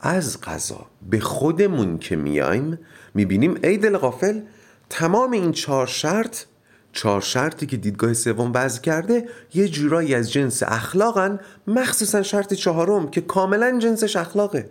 از 0.00 0.40
غذا 0.40 0.86
به 1.10 1.20
خودمون 1.20 1.98
که 1.98 2.16
میایم 2.16 2.78
می‌بینیم 3.14 3.58
ای 3.64 3.76
دل 3.76 3.96
غافل 3.96 4.40
تمام 4.90 5.30
این 5.30 5.52
چهار 5.52 5.86
شرط 5.86 6.44
چهار 6.92 7.20
شرطی 7.20 7.66
که 7.66 7.76
دیدگاه 7.76 8.12
سوم 8.12 8.52
وضع 8.54 8.80
کرده 8.80 9.28
یه 9.54 9.68
جورایی 9.68 10.14
از 10.14 10.32
جنس 10.32 10.62
اخلاقن 10.62 11.40
مخصوصا 11.66 12.22
شرط 12.22 12.54
چهارم 12.54 13.10
که 13.10 13.20
کاملا 13.20 13.78
جنسش 13.78 14.16
اخلاقه. 14.16 14.70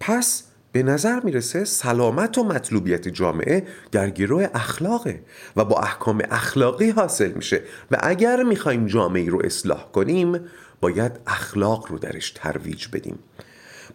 پس 0.00 0.42
به 0.72 0.82
نظر 0.82 1.20
می‌رسه 1.20 1.64
سلامت 1.64 2.38
و 2.38 2.44
مطلوبیت 2.44 3.08
جامعه 3.08 3.66
در 3.92 4.10
گروه 4.10 4.48
اخلاقه 4.54 5.22
و 5.56 5.64
با 5.64 5.78
احکام 5.78 6.22
اخلاقی 6.30 6.90
حاصل 6.90 7.32
میشه 7.32 7.62
و 7.90 7.98
اگر 8.00 8.42
می‌خوایم 8.42 8.86
جامعه 8.86 9.30
رو 9.30 9.40
اصلاح 9.44 9.90
کنیم 9.92 10.40
باید 10.80 11.12
اخلاق 11.26 11.86
رو 11.90 11.98
درش 11.98 12.30
ترویج 12.30 12.88
بدیم. 12.92 13.18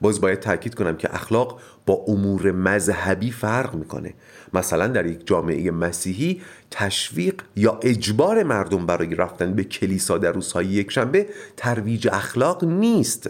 باز 0.01 0.21
باید 0.21 0.39
تاکید 0.39 0.75
کنم 0.75 0.97
که 0.97 1.15
اخلاق 1.15 1.61
با 1.85 1.93
امور 1.93 2.51
مذهبی 2.51 3.31
فرق 3.31 3.75
می‌کنه. 3.75 4.13
مثلا 4.53 4.87
در 4.87 5.05
یک 5.05 5.27
جامعه 5.27 5.71
مسیحی 5.71 6.41
تشویق 6.71 7.41
یا 7.55 7.79
اجبار 7.81 8.43
مردم 8.43 8.85
برای 8.85 9.15
رفتن 9.15 9.53
به 9.53 9.63
کلیسا 9.63 10.17
در 10.17 10.31
روزهای 10.31 10.65
یکشنبه 10.65 11.27
ترویج 11.57 12.07
اخلاق 12.11 12.63
نیست. 12.63 13.29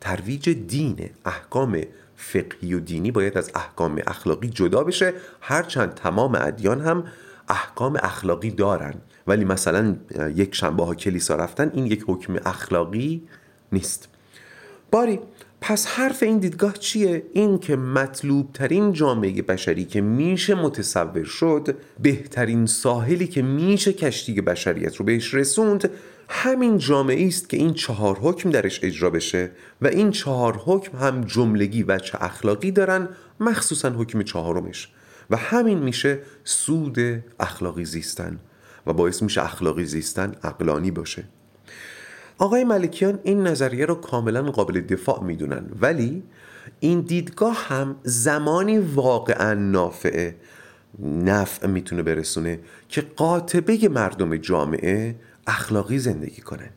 ترویج 0.00 0.48
دینه 0.48 1.10
احکام 1.24 1.82
فقهی 2.16 2.74
و 2.74 2.80
دینی 2.80 3.10
باید 3.10 3.38
از 3.38 3.50
احکام 3.54 4.02
اخلاقی 4.06 4.48
جدا 4.48 4.84
بشه. 4.84 5.14
هرچند 5.40 5.94
تمام 5.94 6.34
ادیان 6.34 6.80
هم 6.80 7.04
احکام 7.48 7.96
اخلاقی 8.02 8.50
دارن. 8.50 8.94
ولی 9.26 9.44
مثلا 9.44 9.96
یک 10.34 10.54
شنبه 10.54 10.84
ها 10.84 10.94
کلیسا 10.94 11.36
رفتن 11.36 11.70
این 11.74 11.86
یک 11.86 12.04
حکم 12.06 12.36
اخلاقی 12.46 13.22
نیست. 13.72 14.08
باری 14.90 15.20
پس 15.60 15.86
حرف 15.86 16.22
این 16.22 16.38
دیدگاه 16.38 16.72
چیه؟ 16.72 17.22
این 17.32 17.58
که 17.58 17.76
مطلوب 17.76 18.52
ترین 18.52 18.92
جامعه 18.92 19.42
بشری 19.42 19.84
که 19.84 20.00
میشه 20.00 20.54
متصور 20.54 21.24
شد 21.24 21.76
بهترین 22.02 22.66
ساحلی 22.66 23.26
که 23.26 23.42
میشه 23.42 23.92
کشتی 23.92 24.40
بشریت 24.40 24.96
رو 24.96 25.04
بهش 25.04 25.34
رسوند 25.34 25.90
همین 26.32 26.78
جامعه 26.78 27.26
است 27.26 27.48
که 27.48 27.56
این 27.56 27.74
چهار 27.74 28.18
حکم 28.18 28.50
درش 28.50 28.80
اجرا 28.82 29.10
بشه 29.10 29.50
و 29.82 29.86
این 29.86 30.10
چهار 30.10 30.62
حکم 30.64 30.98
هم 30.98 31.20
جملگی 31.24 31.82
و 31.82 31.98
چه 31.98 32.18
اخلاقی 32.20 32.70
دارن 32.70 33.08
مخصوصا 33.40 33.90
حکم 33.90 34.22
چهارمش. 34.22 34.88
و 35.30 35.36
همین 35.36 35.78
میشه 35.78 36.18
سود 36.44 36.98
اخلاقی 37.40 37.84
زیستن 37.84 38.38
و 38.86 38.92
باعث 38.92 39.22
میشه 39.22 39.44
اخلاقی 39.44 39.84
زیستن 39.84 40.34
اقلانی 40.42 40.90
باشه. 40.90 41.24
آقای 42.38 42.64
ملکیان 42.64 43.18
این 43.22 43.46
نظریه 43.46 43.86
رو 43.86 43.94
کاملا 43.94 44.42
قابل 44.42 44.80
دفاع 44.80 45.24
می‌دونن 45.24 45.64
ولی 45.80 46.22
این 46.80 47.00
دیدگاه 47.00 47.66
هم 47.68 47.96
زمانی 48.02 48.78
واقعا 48.78 49.54
نافعه. 49.54 50.36
نفع 51.02 51.66
می‌تونه 51.66 52.02
برسونه 52.02 52.60
که 52.88 53.00
قاطبه 53.00 53.88
مردم 53.88 54.36
جامعه 54.36 55.16
اخلاقی 55.46 55.98
زندگی 55.98 56.42
کنن 56.42 56.70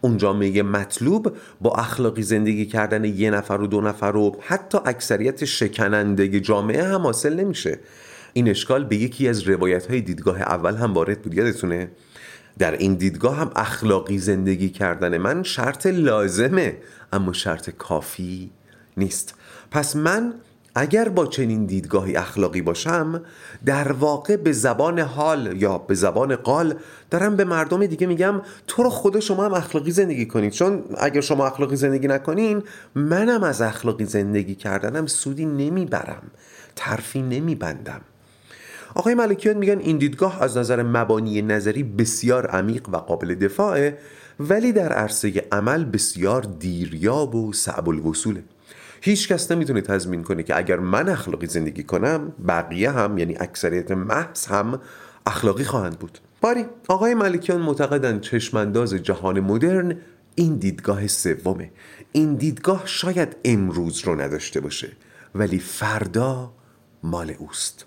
اون 0.00 0.16
جامعه 0.16 0.62
مطلوب 0.62 1.36
با 1.60 1.74
اخلاقی 1.74 2.22
زندگی 2.22 2.66
کردن 2.66 3.04
یه 3.04 3.30
نفر 3.30 3.54
و 3.54 3.66
دو 3.66 3.80
نفر 3.80 4.16
و 4.16 4.36
حتی 4.40 4.78
اکثریت 4.84 5.44
شکننده 5.44 6.40
جامعه 6.40 6.84
هم 6.84 7.00
حاصل 7.00 7.40
نمیشه. 7.40 7.78
این 8.32 8.48
اشکال 8.48 8.84
به 8.84 8.96
یکی 8.96 9.28
از 9.28 9.42
روایت 9.42 9.86
های 9.86 10.00
دیدگاه 10.00 10.40
اول 10.42 10.76
هم 10.76 10.94
وارد 10.94 11.22
بود 11.22 11.34
یادتونه؟ 11.34 11.90
در 12.58 12.76
این 12.76 12.94
دیدگاه 12.94 13.36
هم 13.36 13.50
اخلاقی 13.56 14.18
زندگی 14.18 14.68
کردن 14.68 15.18
من 15.18 15.42
شرط 15.42 15.86
لازمه 15.86 16.76
اما 17.12 17.32
شرط 17.32 17.70
کافی 17.70 18.50
نیست. 18.96 19.34
پس 19.70 19.96
من 19.96 20.34
اگر 20.74 21.08
با 21.08 21.26
چنین 21.26 21.66
دیدگاهی 21.66 22.16
اخلاقی 22.16 22.62
باشم 22.62 23.22
در 23.64 23.92
واقع 23.92 24.36
به 24.36 24.52
زبان 24.52 24.98
حال 24.98 25.62
یا 25.62 25.78
به 25.78 25.94
زبان 25.94 26.36
قال 26.36 26.74
دارم 27.10 27.36
به 27.36 27.44
مردم 27.44 27.86
دیگه 27.86 28.06
میگم 28.06 28.42
تو 28.66 28.82
رو 28.82 28.90
خود 28.90 29.20
شما 29.20 29.44
هم 29.44 29.54
اخلاقی 29.54 29.90
زندگی 29.90 30.26
کنید. 30.26 30.52
چون 30.52 30.84
اگر 30.98 31.20
شما 31.20 31.46
اخلاقی 31.46 31.76
زندگی 31.76 32.08
نکنین 32.08 32.62
منم 32.94 33.42
از 33.42 33.60
اخلاقی 33.60 34.04
زندگی 34.04 34.54
کردنم 34.54 35.06
سودی 35.06 35.46
نمی‌برم 35.46 36.22
ترفی 36.76 37.22
نمیبندم. 37.22 38.00
آقای 38.94 39.14
ملکیان 39.14 39.56
میگن 39.56 39.78
این 39.78 39.98
دیدگاه 39.98 40.42
از 40.42 40.56
نظر 40.56 40.82
مبانی 40.82 41.42
نظری 41.42 41.82
بسیار 41.82 42.46
عمیق 42.46 42.88
و 42.88 42.96
قابل 42.96 43.34
دفاعه 43.34 43.98
ولی 44.40 44.72
در 44.72 44.92
عرصه 44.92 45.44
عمل 45.52 45.84
بسیار 45.84 46.42
دیریاب 46.42 47.34
و 47.34 47.52
صعب 47.52 47.88
الوصوله. 47.88 48.42
هیچ 49.04 49.28
کس 49.28 49.52
نمی‌تونه 49.52 49.80
تضمین 49.80 50.22
کنه 50.22 50.42
که 50.42 50.56
اگر 50.56 50.78
من 50.78 51.08
اخلاقی 51.08 51.46
زندگی 51.46 51.82
کنم 51.82 52.32
بقیه 52.48 52.90
هم 52.90 53.18
یعنی 53.18 53.36
اکثریت 53.40 53.90
محض 53.90 54.46
هم 54.46 54.80
اخلاقی 55.26 55.64
خواهند 55.64 55.98
بود. 55.98 56.18
باری 56.40 56.64
آقای 56.88 57.14
ملکیان 57.14 57.60
معتقدن 57.60 58.20
چشمانداز 58.20 58.94
جهان 58.94 59.40
مدرن 59.40 59.96
این 60.34 60.56
دیدگاه 60.56 61.06
سومه. 61.06 61.70
این 62.12 62.34
دیدگاه 62.34 62.82
شاید 62.84 63.36
امروز 63.44 64.00
رو 64.04 64.20
نداشته 64.20 64.60
باشه 64.60 64.92
ولی 65.34 65.58
فردا 65.58 66.52
مال 67.02 67.34
اوست. 67.38 67.86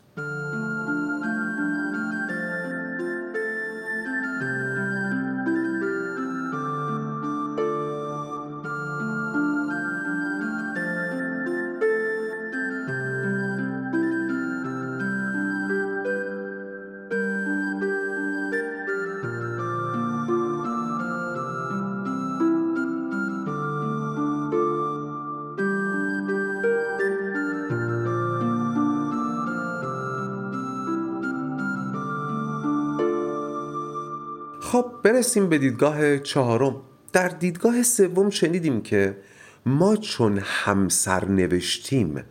برسیم 35.05 35.49
به 35.49 35.57
دیدگاه 35.57 36.19
چهارم. 36.19 36.81
در 37.13 37.27
دیدگاه 37.27 37.83
سوم 37.83 38.29
شنیدیم 38.29 38.81
که 38.81 39.17
ما 39.65 39.95
چون 39.95 40.39
همسر 40.43 41.25
نوشتیم 41.25 42.23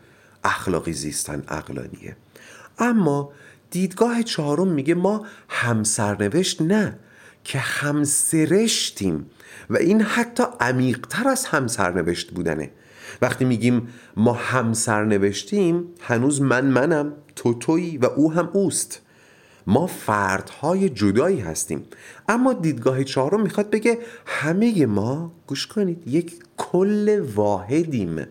اخلاقی 0.44 0.92
زیستن 0.92 1.44
اقلانیه 1.48 2.16
اما 2.78 3.32
دیدگاه 3.70 4.22
چهارم 4.22 4.68
میگه 4.68 4.94
ما 4.94 5.26
همسرنوشت 5.48 6.62
نه 6.62 6.98
که 7.44 7.58
همسرشتیم 7.58 9.26
و 9.70 9.76
این 9.76 10.02
حتی 10.02 10.42
عمیقتر 10.60 11.28
از 11.28 11.46
همسرنوشت 11.46 12.30
بودنه. 12.30 12.70
وقتی 13.22 13.44
میگیم 13.44 13.88
ما 14.16 14.32
همسرنوشتیم 14.32 15.84
هنوز 16.00 16.42
من 16.42 16.64
منم 16.64 17.12
تو 17.36 17.54
تویی 17.54 17.98
و 17.98 18.06
او 18.06 18.32
هم 18.32 18.50
اوست. 18.52 19.00
ما 19.66 19.86
فردهای 19.86 20.88
جدایی 20.88 21.40
هستیم. 21.40 21.84
اما 22.28 22.52
دیدگاه 22.52 23.04
چهارم 23.04 23.40
می‌خواد 23.40 23.70
بگه 23.70 23.98
همه 24.26 24.86
ما 24.86 25.32
گوش 25.46 25.66
کنید 25.66 26.08
یک 26.08 26.34
کل 26.56 27.20
واحدیم. 27.34 28.26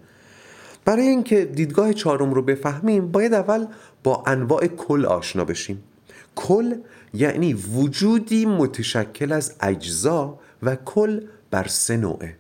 برای 0.86 1.08
اینکه 1.08 1.46
دیدگاه 1.46 1.94
چهارم 1.94 2.34
رو 2.34 2.42
بفهمیم 2.42 3.12
باید 3.12 3.34
اول 3.34 3.66
با 4.04 4.24
انواع 4.28 4.68
کل 4.68 5.06
آشنا 5.06 5.46
بشیم. 5.46 5.84
کل 6.36 6.76
یعنی 7.14 7.54
وجودی 7.54 8.46
متشکل 8.46 9.32
از 9.32 9.56
اجزا 9.62 10.40
و 10.64 10.76
کل 10.76 11.22
بر 11.52 11.68
سه 11.68 11.98
نوعه. 11.98 12.36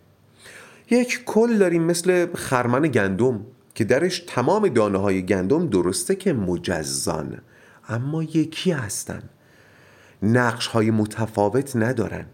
یک 0.89 1.23
کل 1.25 1.57
داریم 1.57 1.83
مثل 1.83 2.27
خرمن 2.35 2.81
گندم 2.81 3.45
که 3.75 3.83
درش 3.83 4.23
تمام 4.27 4.67
دانه 4.67 4.97
های 4.97 5.25
گندم 5.25 5.67
درسته 5.67 6.15
که 6.15 6.33
مجزان. 6.33 7.37
اما 7.89 8.23
یکی 8.23 8.71
هستن. 8.71 9.23
نقش 10.23 10.67
های 10.67 10.91
متفاوت 10.91 11.75
ندارن. 11.75 12.25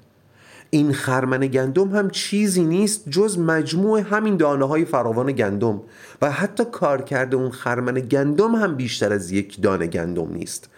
این 0.69 0.93
خرمن 0.93 1.39
گندم 1.39 1.95
هم 1.95 2.09
چیزی 2.09 2.63
نیست 2.63 3.09
جز 3.09 3.39
مجموع 3.39 3.99
همین 3.99 4.37
دانه 4.37 4.67
های 4.67 4.85
فراوان 4.85 5.31
گندم 5.31 5.81
و 6.21 6.31
حتی 6.31 6.63
کار 6.71 7.01
کرده 7.01 7.35
اون 7.37 7.51
خرمن 7.51 7.93
گندم 7.93 8.55
هم 8.55 8.75
بیشتر 8.75 9.13
از 9.13 9.31
یک 9.31 9.61
دانه 9.61 9.87
گندم 9.87 10.33
نیست. 10.33 10.69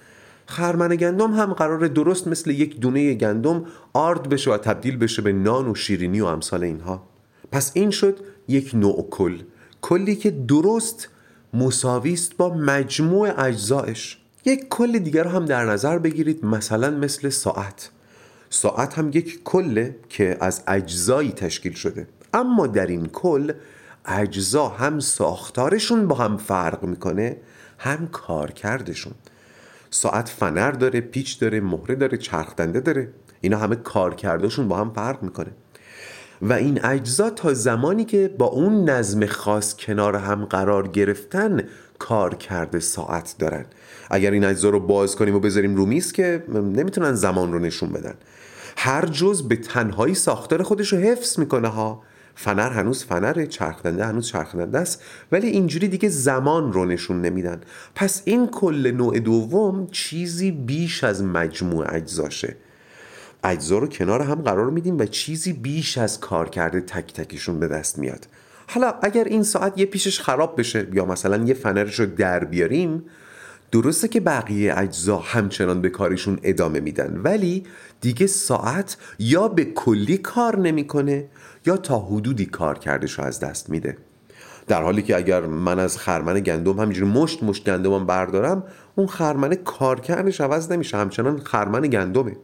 خرمن 0.45 0.95
گندم 0.95 1.31
هم 1.31 1.53
قرار 1.53 1.87
درست 1.87 2.27
مثل 2.27 2.49
یک 2.49 2.79
دونه 2.79 3.13
گندم 3.13 3.65
آرد 3.93 4.29
بشه 4.29 4.51
و 4.51 4.57
تبدیل 4.57 4.97
بشه 4.97 5.21
به 5.21 5.33
نان 5.33 5.67
و 5.67 5.75
شیرینی 5.75 6.21
و 6.21 6.25
امثال 6.25 6.63
اینها. 6.63 7.03
پس 7.51 7.71
این 7.73 7.89
شد 7.89 8.19
یک 8.47 8.75
نوع 8.75 9.07
کل. 9.09 9.37
کلی 9.81 10.15
که 10.15 10.31
درست 10.31 11.09
مساویست 11.53 12.37
با 12.37 12.53
مجموع 12.53 13.45
اجزایش. 13.45 14.20
یک 14.45 14.69
کل 14.69 14.99
دیگر 14.99 15.27
هم 15.27 15.45
در 15.45 15.65
نظر 15.65 15.97
بگیرید 15.97 16.45
مثلا 16.45 16.89
مثل 16.89 17.29
ساعت. 17.29 17.89
ساعت 18.49 18.93
هم 18.93 19.09
یک 19.09 19.43
کله 19.43 19.95
که 20.09 20.37
از 20.39 20.63
اجزایی 20.67 21.31
تشکیل 21.31 21.73
شده. 21.73 22.07
اما 22.33 22.67
در 22.67 22.87
این 22.87 23.05
کل 23.05 23.53
اجزا 24.05 24.67
هم 24.67 24.99
ساختارشون 24.99 26.07
با 26.07 26.15
هم 26.15 26.37
فرق 26.37 26.83
می‌کنه 26.83 27.37
هم 27.77 28.07
کارکردشون. 28.07 29.13
ساعت 29.89 30.29
فنر 30.29 30.71
داره 30.71 31.01
پیچ 31.01 31.39
داره 31.39 31.61
مهره 31.61 31.95
داره 31.95 32.17
چرخدنده 32.17 32.79
داره. 32.79 33.07
اینا 33.41 33.57
همه 33.57 33.75
کارکردشون 33.75 34.67
با 34.67 34.77
هم 34.77 34.93
فرق 34.93 35.23
می‌کنه. 35.23 35.51
و 36.41 36.53
این 36.53 36.85
اجزا 36.85 37.29
تا 37.29 37.53
زمانی 37.53 38.05
که 38.05 38.35
با 38.37 38.45
اون 38.45 38.89
نظم 38.89 39.25
خاص 39.25 39.75
کنار 39.75 40.15
هم 40.15 40.45
قرار 40.45 40.87
گرفتن 40.87 41.63
کار 41.99 42.35
کرده 42.35 42.79
ساعت 42.79 43.35
دارن. 43.39 43.65
اگر 44.09 44.31
این 44.31 44.45
اجزا 44.45 44.69
رو 44.69 44.79
باز 44.79 45.15
کنیم 45.15 45.35
و 45.35 45.39
بذاریم 45.39 45.75
رو 45.75 45.85
میز 45.85 46.11
که 46.11 46.43
نمی‌تونن 46.53 47.13
زمان 47.13 47.53
رو 47.53 47.59
نشون 47.59 47.89
بدن. 47.89 48.13
هر 48.77 49.05
جز 49.05 49.47
به 49.47 49.55
تنهایی 49.55 50.15
ساختار 50.15 50.63
خودش 50.63 50.93
رو 50.93 50.99
حفظ 50.99 51.39
می‌کنه 51.39 51.67
ها. 51.67 52.03
فنر 52.35 52.69
هنوز 52.69 53.03
فنره 53.03 53.47
چرخدنده 53.47 54.05
هنوز 54.05 54.27
چرخدنده 54.27 54.79
است. 54.79 55.03
ولی 55.31 55.47
اینجوری 55.47 55.87
دیگه 55.87 56.09
زمان 56.09 56.73
رو 56.73 56.85
نشون 56.85 57.21
نمیدن. 57.21 57.61
پس 57.95 58.21
این 58.25 58.47
کل 58.47 58.91
نوع 58.91 59.19
دوم 59.19 59.87
چیزی 59.87 60.51
بیش 60.51 61.03
از 61.03 61.23
مجموع 61.23 61.95
اجزاشه. 61.95 62.55
اجزا 63.43 63.77
رو 63.77 63.87
کنار 63.87 64.21
هم 64.21 64.41
قرار 64.41 64.69
میدیم 64.69 64.97
و 64.97 65.05
چیزی 65.05 65.53
بیش 65.53 65.97
از 65.97 66.19
کار 66.19 66.49
کرده 66.49 66.81
تک 66.81 67.13
تکشون 67.13 67.59
به 67.59 67.67
دست 67.67 67.97
میاد. 67.97 68.27
حالا 68.67 68.93
اگر 69.01 69.23
این 69.23 69.43
ساعت 69.43 69.77
یه 69.77 69.85
پیشش 69.85 70.19
خراب 70.19 70.59
بشه 70.59 70.87
یا 70.93 71.05
مثلا 71.05 71.43
یه 71.43 71.53
فنرش 71.53 71.99
رو 71.99 72.05
در 72.05 72.43
بیاریم 72.43 73.03
درسته 73.71 74.07
که 74.07 74.19
بقیه 74.19 74.73
اجزا 74.77 75.17
همچنان 75.17 75.81
به 75.81 75.89
کارشون 75.89 76.39
ادامه 76.43 76.79
میدن 76.79 77.21
ولی 77.23 77.63
دیگه 78.01 78.27
ساعت 78.27 78.97
یا 79.19 79.47
به 79.47 79.65
کلی 79.65 80.17
کار 80.17 80.59
نمی‌کنه 80.59 81.25
یا 81.65 81.77
تا 81.77 81.99
حدودی 81.99 82.45
کار 82.45 82.79
کردش 82.79 83.11
رو 83.19 83.23
از 83.23 83.39
دست 83.39 83.69
میده. 83.69 83.97
در 84.67 84.83
حالی 84.83 85.01
که 85.01 85.15
اگر 85.15 85.41
من 85.41 85.79
از 85.79 85.97
خرمن 85.97 86.39
گندم 86.39 86.79
همینجوری 86.79 87.11
مشت 87.11 87.43
مشت 87.43 87.69
گندمم 87.69 88.05
بردارم 88.05 88.63
اون 88.95 89.07
خرمن 89.07 89.55
کارکردش 89.55 90.41
عوض 90.41 90.71
نمیشه 90.71 90.97
همچنان 90.97 91.39
خرمن 91.39 91.81
گندمه. 91.81 92.35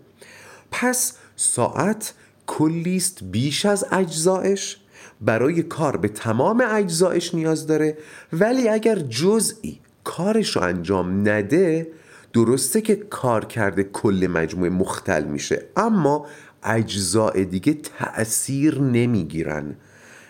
پس 0.71 1.13
ساعت 1.35 2.13
کلیست 2.47 3.19
بیش 3.23 3.65
از 3.65 3.85
اجزایش. 3.91 4.77
برای 5.21 5.63
کار 5.63 5.97
به 5.97 6.07
تمام 6.07 6.63
اجزایش 6.69 7.35
نیاز 7.35 7.67
داره. 7.67 7.97
ولی 8.33 8.69
اگر 8.69 8.95
جزئی 8.95 9.79
کارش 10.03 10.55
رو 10.55 10.61
انجام 10.61 11.29
نده 11.29 11.87
درسته 12.33 12.81
که 12.81 12.95
کار 12.95 13.45
کرده 13.45 13.83
کل 13.83 14.27
مجموعه 14.31 14.69
مختل 14.69 15.23
میشه. 15.23 15.63
اما 15.77 16.25
اجزاء 16.63 17.43
دیگه 17.43 17.73
تأثیر 17.73 18.81
نمی‌گیرن. 18.81 19.75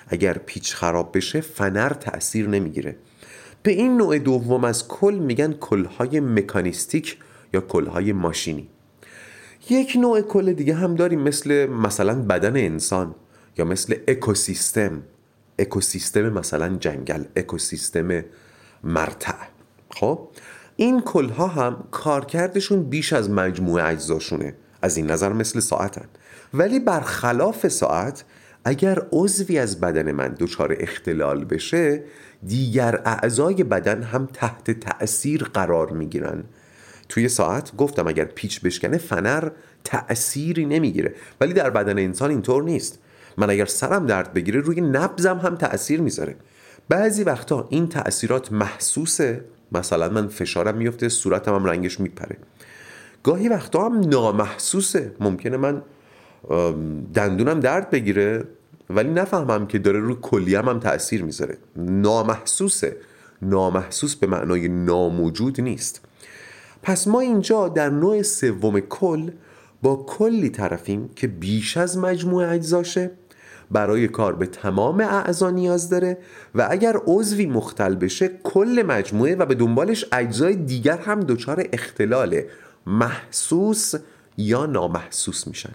اگر 0.07 0.37
پیچ 0.37 0.75
خراب 0.75 1.17
بشه 1.17 1.41
فنر 1.41 1.89
تأثیر 1.89 2.47
نمی‌گیره. 2.47 2.95
به 3.63 3.71
این 3.71 3.97
نوع 3.97 4.19
دوم 4.19 4.63
از 4.63 4.87
کل 4.87 5.15
میگن 5.15 5.53
کلهای 5.53 6.19
مکانیستیک 6.19 7.17
یا 7.53 7.61
کلهای 7.61 8.13
ماشینی. 8.13 8.69
یک 9.69 9.97
نوع 10.01 10.21
کل 10.21 10.53
دیگه 10.53 10.73
هم 10.73 10.95
داریم 10.95 11.19
مثل 11.19 11.65
مثلا 11.65 12.21
بدن 12.21 12.57
انسان 12.57 13.15
یا 13.57 13.65
مثل 13.65 13.95
اکوسیستم. 14.07 15.03
اکوسیستم 15.59 16.29
مثلا 16.29 16.75
جنگل 16.75 17.23
اکوسیستم 17.35 18.23
مرتع. 18.83 19.33
خب؟ 19.91 20.27
این 20.75 21.01
کلها 21.01 21.47
هم 21.47 21.87
کارکردشون 21.91 22.83
بیش 22.83 23.13
از 23.13 23.29
مجموعه 23.29 23.85
اجزاشونه. 23.85 24.53
از 24.81 24.97
این 24.97 25.11
نظر 25.11 25.33
مثل 25.33 25.59
ساعتن. 25.59 26.05
ولی 26.53 26.79
برخلاف 26.79 27.67
ساعت 27.67 28.23
اگر 28.65 29.01
عضوی 29.11 29.59
از 29.59 29.79
بدن 29.79 30.11
من 30.11 30.35
دچار 30.39 30.77
اختلال 30.79 31.45
بشه 31.45 32.03
دیگر 32.43 33.01
اعضای 33.05 33.63
بدن 33.63 34.03
هم 34.03 34.25
تحت 34.33 34.71
تأثیر 34.71 35.43
قرار 35.43 35.91
می‌گیرن. 35.91 36.43
توی 37.09 37.29
ساعت 37.29 37.75
گفتم 37.75 38.07
اگر 38.07 38.25
پیچ 38.25 38.61
بشکنه 38.61 38.97
فنر 38.97 39.49
تأثیری 39.83 40.65
نمی‌گیره. 40.65 41.15
ولی 41.41 41.53
در 41.53 41.69
بدن 41.69 41.99
انسان 41.99 42.29
اینطور 42.29 42.63
نیست. 42.63 42.99
من 43.37 43.49
اگر 43.49 43.65
سرم 43.65 44.05
درد 44.05 44.33
بگیره 44.33 44.59
روی 44.59 44.81
نبزم 44.81 45.37
هم 45.37 45.55
تأثیر 45.55 46.01
می‌ذاره. 46.01 46.35
بعضی 46.89 47.23
وقتا 47.23 47.67
این 47.69 47.89
تأثیرات 47.89 48.51
محسوسه. 48.51 49.45
مثلا 49.71 50.09
من 50.09 50.27
فشارم 50.27 50.77
میفته 50.77 51.09
صورتم 51.09 51.55
هم 51.55 51.65
رنگش 51.65 51.99
میپره. 51.99 52.37
گاهی 53.23 53.49
وقتا 53.49 53.85
هم 53.85 53.99
نامحسوسه. 53.99 55.11
ممکنه 55.19 55.57
من 55.57 55.81
دندونم 57.13 57.59
درد 57.59 57.89
بگیره 57.89 58.43
ولی 58.89 59.09
نفهمم 59.09 59.67
که 59.67 59.79
داره 59.79 59.99
روی 59.99 60.15
کلیم 60.21 60.69
هم 60.69 60.79
تأثیر 60.79 61.23
می‌ذاره. 61.23 61.57
نامحسوسه. 61.75 62.97
نامحسوس 63.41 64.15
به 64.15 64.27
معنای 64.27 64.67
ناموجود 64.67 65.61
نیست. 65.61 66.06
پس 66.83 67.07
ما 67.07 67.19
اینجا 67.19 67.67
در 67.67 67.89
نوع 67.89 68.21
سوم 68.21 68.79
کل 68.79 69.31
با 69.81 69.95
کلی 69.95 70.49
طرفیم 70.49 71.09
که 71.15 71.27
بیش 71.27 71.77
از 71.77 71.97
مجموع 71.97 72.49
اجزاشه. 72.49 73.11
برای 73.71 74.07
کار 74.07 74.35
به 74.35 74.45
تمام 74.45 75.01
اعضا 75.01 75.49
نیاز 75.49 75.89
داره 75.89 76.17
و 76.55 76.67
اگر 76.69 76.95
عضوی 77.05 77.45
مختل 77.45 77.95
بشه 77.95 78.29
کل 78.43 78.83
مجموعه 78.87 79.35
و 79.35 79.45
به 79.45 79.55
دنبالش 79.55 80.05
اجزای 80.11 80.55
دیگر 80.55 80.97
هم 80.97 81.19
دچار 81.19 81.65
اختلال 81.73 82.41
محسوس 82.85 83.93
یا 84.37 84.65
نامحسوس 84.65 85.47
میشن. 85.47 85.73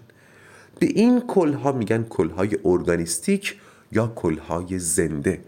به 0.79 0.85
این 0.85 1.21
کلها 1.21 1.71
میگن 1.71 2.03
کلهای 2.03 2.57
ارگانیستیک 2.65 3.57
یا 3.91 4.11
کلهای 4.15 4.79
زنده. 4.79 5.41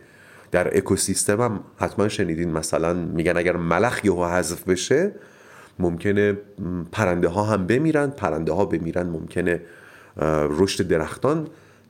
در 0.52 0.78
اکوسیستم 0.78 1.42
هم 1.42 1.64
حتما 1.78 2.08
شنیدین 2.08 2.52
مثلا 2.52 2.94
میگن 2.94 3.38
اگر 3.38 3.58
ملخ 3.58 4.06
یهو 4.06 4.26
حذف 4.26 4.64
بشه 4.64 5.12
ممکنه 5.80 6.38
پرنده 6.92 7.28
ها 7.28 7.44
هم 7.44 7.68
بمیرن 7.68 8.10
پرنده 8.10 8.54
ها 8.54 8.66
بمیرن 8.66 9.08
ممکنه 9.08 9.62
رشد 10.50 10.88
درختان 10.88 11.48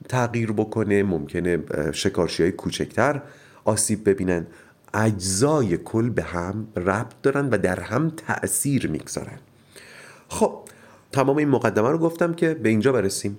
تغییر 0.09 0.51
بکنه 0.51 1.03
ممکنه 1.03 1.59
شکارچی 1.91 2.43
های 2.43 2.51
کوچکتر 2.51 3.21
آسیب 3.65 4.09
ببینن. 4.09 4.47
اجزای 4.93 5.77
کل 5.77 6.09
به 6.09 6.23
هم 6.23 6.67
ربط 6.75 7.13
دارن 7.23 7.49
و 7.49 7.57
در 7.57 7.79
هم 7.79 8.09
تأثیر 8.09 8.87
می‌گذارن. 8.87 9.39
خب 10.29 10.59
تمام 11.11 11.37
این 11.37 11.49
مقدمه 11.49 11.89
رو 11.89 11.97
گفتم 11.97 12.33
که 12.33 12.53
به 12.53 12.69
اینجا 12.69 12.91
برسیم. 12.91 13.37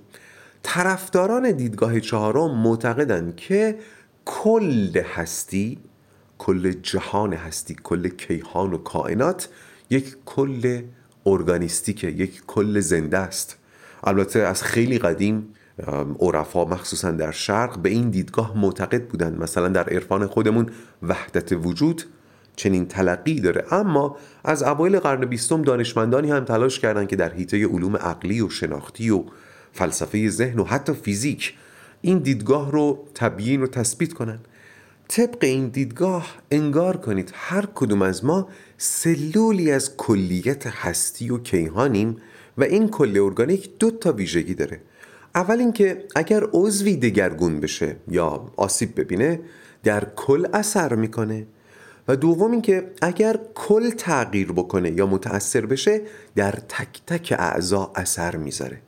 طرفداران 0.63 1.51
دیدگاه 1.51 1.99
چهارم 1.99 2.51
معتقدند 2.51 3.35
که 3.35 3.79
کل 4.25 4.97
هستی 4.97 5.79
کل 6.37 6.71
جهان 6.71 7.33
هستی 7.33 7.75
کل 7.83 8.07
کیهان 8.07 8.73
و 8.73 8.77
کائنات 8.77 9.49
یک 9.89 10.17
کل 10.25 10.81
ارگانیستیکه 11.25 12.07
یک 12.07 12.41
کل 12.47 12.79
زنده 12.79 13.17
است. 13.17 13.57
البته 14.03 14.39
از 14.39 14.63
خیلی 14.63 14.97
قدیم 14.99 15.47
عرفا 16.19 16.65
مخصوصا 16.65 17.11
در 17.11 17.31
شرق 17.31 17.79
به 17.79 17.89
این 17.89 18.09
دیدگاه 18.09 18.57
معتقد 18.57 19.07
بودند. 19.07 19.41
مثلا 19.41 19.67
در 19.67 19.89
عرفان 19.89 20.27
خودمون 20.27 20.69
وحدت 21.03 21.51
وجود 21.51 22.03
چنین 22.55 22.87
تلقی 22.87 23.39
داره. 23.39 23.65
اما 23.71 24.17
از 24.43 24.63
اوایل 24.63 24.99
قرن 24.99 25.25
بیستم 25.25 25.61
دانشمندانی 25.61 26.31
هم 26.31 26.45
تلاش 26.45 26.79
کردند 26.79 27.07
که 27.07 27.15
در 27.15 27.33
حیطه 27.33 27.67
علوم 27.67 27.95
عقلی 27.97 28.41
و 28.41 28.49
شناختی 28.49 29.09
و 29.09 29.23
فلسفه 29.71 30.29
ذهن 30.29 30.59
و 30.59 30.63
حتی 30.63 30.93
فیزیک 30.93 31.53
این 32.01 32.17
دیدگاه 32.17 32.71
رو 32.71 33.07
تبیین 33.15 33.61
و 33.61 33.67
تثبیت 33.67 34.13
کنند. 34.13 34.47
طبق 35.09 35.37
این 35.41 35.67
دیدگاه 35.67 36.35
انگار 36.51 36.97
کنید 36.97 37.31
هر 37.33 37.65
کدوم 37.75 38.01
از 38.01 38.25
ما 38.25 38.49
سلولی 38.77 39.71
از 39.71 39.97
کلیت 39.97 40.67
هستی 40.67 41.29
و 41.29 41.37
کیهانیم 41.37 42.17
و 42.57 42.63
این 42.63 42.89
کل 42.89 43.19
ارگانیک 43.19 43.69
دو 43.79 43.91
تا 43.91 44.11
ویژگی 44.11 44.53
داره. 44.53 44.81
اول 45.35 45.59
اینکه 45.59 46.03
اگر 46.15 46.43
عضوی 46.53 46.95
دگرگون 46.95 47.59
بشه 47.59 47.95
یا 48.07 48.51
آسیب 48.57 48.99
ببینه 48.99 49.39
در 49.83 50.07
کل 50.15 50.47
اثر 50.53 50.95
می‌کنه. 50.95 51.47
و 52.07 52.15
دوم 52.15 52.51
اینکه 52.51 52.91
اگر 53.01 53.39
کل 53.55 53.89
تغییر 53.89 54.51
بکنه 54.51 54.91
یا 54.91 55.07
متأثر 55.07 55.65
بشه 55.65 56.01
در 56.35 56.51
تک 56.51 57.01
تک 57.07 57.35
اعضا 57.39 57.91
اثر 57.95 58.35
می‌ذاره. 58.35 58.81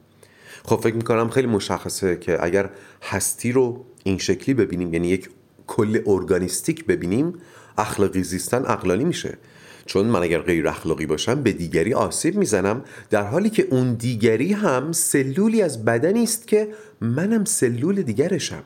خب 0.65 0.75
فکر 0.75 0.95
می‌کنم 0.95 1.29
خیلی 1.29 1.47
مشخصه 1.47 2.17
که 2.17 2.43
اگر 2.43 2.69
هستی 3.01 3.51
رو 3.51 3.85
این 4.03 4.17
شکلی 4.17 4.55
ببینیم 4.55 4.93
یعنی 4.93 5.07
یک 5.07 5.29
کل 5.69 6.01
ارگانیستیک 6.05 6.85
ببینیم 6.85 7.33
اخلاقی 7.77 8.23
زیستن 8.23 8.65
اقلانی 8.65 9.03
میشه. 9.03 9.37
چون 9.85 10.05
من 10.05 10.23
اگر 10.23 10.41
غیر 10.41 10.67
اخلاقی 10.67 11.05
باشم 11.05 11.43
به 11.43 11.51
دیگری 11.51 11.93
آسیب 11.93 12.35
می‌زنم 12.35 12.81
در 13.09 13.23
حالی 13.23 13.49
که 13.49 13.67
اون 13.71 13.93
دیگری 13.93 14.53
هم 14.53 14.91
سلولی 14.91 15.61
از 15.61 15.85
بدنی 15.85 16.23
است 16.23 16.47
که 16.47 16.67
منم 17.01 17.45
سلول 17.45 18.01
دیگرشم. 18.01 18.63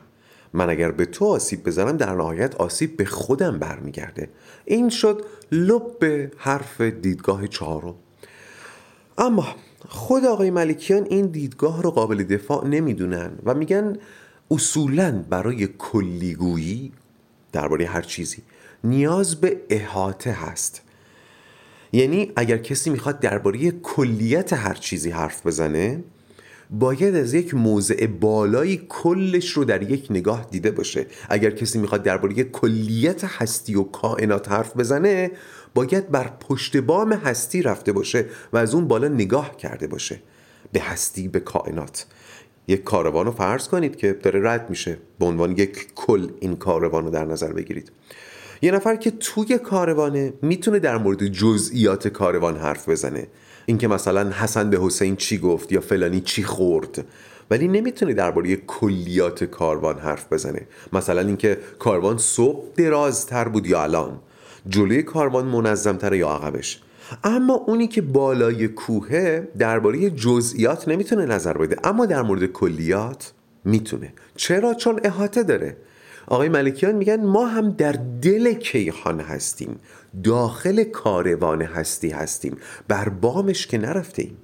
من 0.52 0.70
اگر 0.70 0.90
به 0.90 1.04
تو 1.04 1.24
آسیب 1.24 1.64
بزنم 1.64 1.96
در 1.96 2.14
نهایت 2.14 2.54
آسیب 2.54 2.96
به 2.96 3.04
خودم 3.04 3.58
برمیگرده. 3.58 4.28
این 4.64 4.88
شد 4.88 5.24
لب 5.52 6.30
حرف 6.36 6.80
دیدگاه 6.80 7.46
چهارم. 7.46 7.94
اما 9.18 9.46
خود 9.88 10.24
آقای 10.24 10.50
ملکیان 10.50 11.06
این 11.10 11.26
دیدگاه 11.26 11.82
رو 11.82 11.90
قابل 11.90 12.22
دفاع 12.22 12.66
نمی‌دونن 12.66 13.30
و 13.44 13.54
میگن 13.54 13.96
اصولا 14.54 15.24
برای 15.30 15.68
کلیگویی 15.78 16.92
درباره 17.52 17.86
هر 17.86 18.02
چیزی 18.02 18.42
نیاز 18.84 19.40
به 19.40 19.60
احاطه 19.70 20.32
هست. 20.32 20.82
یعنی 21.92 22.32
اگر 22.36 22.58
کسی 22.58 22.90
می‌خواد 22.90 23.20
درباره 23.20 23.70
کلیت 23.70 24.52
هر 24.52 24.74
چیزی 24.74 25.10
حرف 25.10 25.46
بزنه 25.46 26.04
باید 26.70 27.14
از 27.14 27.34
یک 27.34 27.54
موضع 27.54 28.06
بالایی 28.06 28.86
کلش 28.88 29.50
رو 29.50 29.64
در 29.64 29.90
یک 29.90 30.06
نگاه 30.10 30.46
دیده 30.50 30.70
باشه. 30.70 31.06
اگر 31.28 31.50
کسی 31.50 31.78
می‌خواد 31.78 32.02
درباره 32.02 32.44
کلیت 32.44 33.24
هستی 33.24 33.74
و 33.74 33.82
کائنات 33.82 34.48
حرف 34.48 34.76
بزنه 34.76 35.30
باید 35.74 36.10
بر 36.10 36.28
پشت 36.40 36.76
بام 36.76 37.12
هستی 37.12 37.62
رفته 37.62 37.92
باشه 37.92 38.26
و 38.52 38.56
از 38.56 38.74
اون 38.74 38.88
بالا 38.88 39.08
نگاه 39.08 39.56
کرده 39.56 39.86
باشه. 39.86 40.20
به 40.72 40.80
هستی 40.80 41.28
به 41.28 41.40
کائنات. 41.40 42.06
یک 42.68 42.84
کاروان 42.84 43.26
رو 43.26 43.32
فرض 43.32 43.68
کنید 43.68 43.96
که 43.96 44.12
داره 44.12 44.50
رد 44.50 44.70
میشه. 44.70 44.98
به 45.18 45.26
عنوان 45.26 45.50
یک 45.50 45.86
کل 45.94 46.28
این 46.40 46.56
کاروان 46.56 47.04
رو 47.04 47.10
در 47.10 47.24
نظر 47.24 47.52
بگیرید. 47.52 47.92
یه 48.62 48.70
نفر 48.70 48.96
که 48.96 49.10
توی 49.10 49.58
کاروانه 49.58 50.32
می‌تونه 50.42 50.78
در 50.78 50.98
مورد 50.98 51.26
جزئیات 51.26 52.08
کاروان 52.08 52.56
حرف 52.56 52.88
بزنه. 52.88 53.26
اینکه 53.66 53.88
مثلا 53.88 54.30
حسن 54.30 54.70
به 54.70 54.78
حسین 54.80 55.16
چی 55.16 55.38
گفت 55.38 55.72
یا 55.72 55.80
فلانی 55.80 56.20
چی 56.20 56.42
خورد. 56.42 57.04
ولی 57.50 57.68
نمی‌تونه 57.68 58.14
درباره 58.14 58.56
کلیات 58.56 59.44
کاروان 59.44 59.98
حرف 59.98 60.32
بزنه. 60.32 60.66
مثلا 60.92 61.20
اینکه 61.20 61.58
کاروان 61.78 62.18
صبح 62.18 62.64
درازتر 62.76 63.48
بود 63.48 63.66
یا 63.66 63.82
الان. 63.82 64.18
جلوی 64.68 65.02
کاروان 65.02 65.44
منظمتر 65.44 66.14
یا 66.14 66.28
عقبش. 66.28 66.82
اما 67.24 67.54
اونی 67.54 67.86
که 67.86 68.02
بالای 68.02 68.68
کوهه 68.68 69.48
درباره 69.58 70.10
جزئیات 70.10 70.88
نمی‌تونه 70.88 71.26
نظر 71.26 71.58
بده. 71.58 71.76
اما 71.84 72.06
در 72.06 72.22
مورد 72.22 72.44
کلیات 72.44 73.32
می‌تونه. 73.64 74.12
چرا؟ 74.36 74.74
چون 74.74 75.00
احاطه 75.04 75.42
داره. 75.42 75.76
آقای 76.26 76.48
ملکیان 76.48 76.94
میگن 76.94 77.24
ما 77.24 77.46
هم 77.46 77.70
در 77.70 77.94
دل 78.22 78.52
کیهان 78.52 79.20
هستیم. 79.20 79.80
داخل 80.24 80.84
کاروان 80.84 81.62
هستی 81.62 82.10
هستیم. 82.10 82.56
بر 82.88 83.08
بامش 83.08 83.66
که 83.66 83.78
نرفته 83.78 84.22
ایم. 84.22 84.36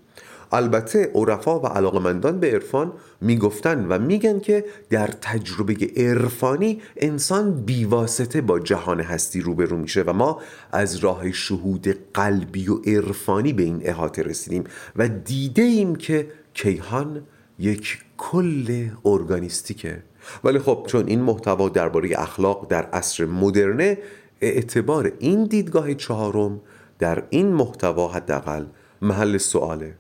البته 0.53 1.11
عرفا 1.15 1.61
و 1.61 1.67
علاقمندان 1.67 2.41
به 2.41 2.51
عرفان 2.53 2.93
می‌گفتن 3.21 3.87
و 3.89 3.99
میگن 3.99 4.41
که 4.41 4.65
در 4.91 5.07
تجربه 5.07 5.91
عرفانی 5.97 6.83
انسان 6.97 7.65
بیواسطه 7.65 8.41
با 8.41 8.59
جهان 8.61 9.01
هستی 9.01 9.41
روبرو 9.41 9.77
میشه 9.77 10.03
و 10.03 10.13
ما 10.13 10.41
از 10.73 10.97
راه 10.97 11.33
شهود 11.33 11.97
قلبی 12.15 12.69
و 12.69 12.75
عرفانی 12.75 13.53
به 13.53 13.63
این 13.63 13.81
احاطه 13.85 14.23
رسیدیم 14.23 14.65
و 14.97 15.09
دیده 15.09 15.63
ایم 15.63 15.97
که 15.97 16.29
کیهان 16.55 17.23
یک 17.59 17.99
کل 18.19 18.89
ارگانیستیکه. 19.05 20.03
ولی 20.45 20.59
خب 20.59 20.85
چون 20.87 21.07
این 21.07 21.21
محتوا 21.21 21.69
درباره 21.69 22.11
اخلاق 22.17 22.67
در 22.69 22.83
عصر 22.83 23.25
مدرنه 23.25 23.99
اعتبار 24.41 25.13
این 25.19 25.45
دیدگاه 25.45 25.95
چهارم 25.95 26.61
در 26.99 27.23
این 27.31 27.53
محتوا 27.53 28.09
حداقل 28.09 28.65
محل 29.03 29.39
سواله 29.39 29.95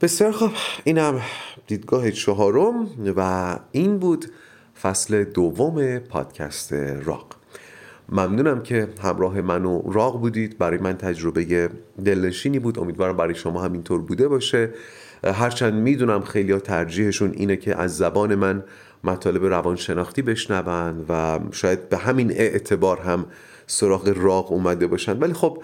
بسیار 0.00 0.32
خب 0.32 0.50
اینم 0.84 1.20
دیدگاه 1.66 2.10
چهارم 2.10 2.88
و 3.16 3.56
این 3.72 3.98
بود 3.98 4.26
فصل 4.82 5.24
دوم 5.24 5.98
پادکست 5.98 6.72
راق. 6.72 7.26
ممنونم 8.08 8.62
که 8.62 8.88
همراه 9.02 9.40
من 9.40 9.64
و 9.64 9.82
راق 9.92 10.20
بودید. 10.20 10.58
برای 10.58 10.78
من 10.78 10.96
تجربه 10.96 11.70
دلنشینی 12.04 12.58
بود. 12.58 12.78
امیدوارم 12.78 13.16
برای 13.16 13.34
شما 13.34 13.62
همینطور 13.62 14.00
بوده 14.00 14.28
باشه. 14.28 14.70
هرچند 15.24 15.74
می‌دونم 15.74 16.20
خیلی 16.20 16.58
ترجیحشون 16.58 17.32
اینه 17.34 17.56
که 17.56 17.76
از 17.76 17.96
زبان 17.96 18.34
من 18.34 18.64
مطالب 19.04 19.44
روانشناختی 19.44 20.22
بشنون 20.22 21.04
و 21.08 21.38
شاید 21.52 21.88
به 21.88 21.96
همین 21.96 22.32
اعتبار 22.32 23.00
هم 23.00 23.26
سراغ 23.66 24.14
راق 24.16 24.52
اومده 24.52 24.86
باشن. 24.86 25.18
ولی 25.18 25.32
خب 25.32 25.62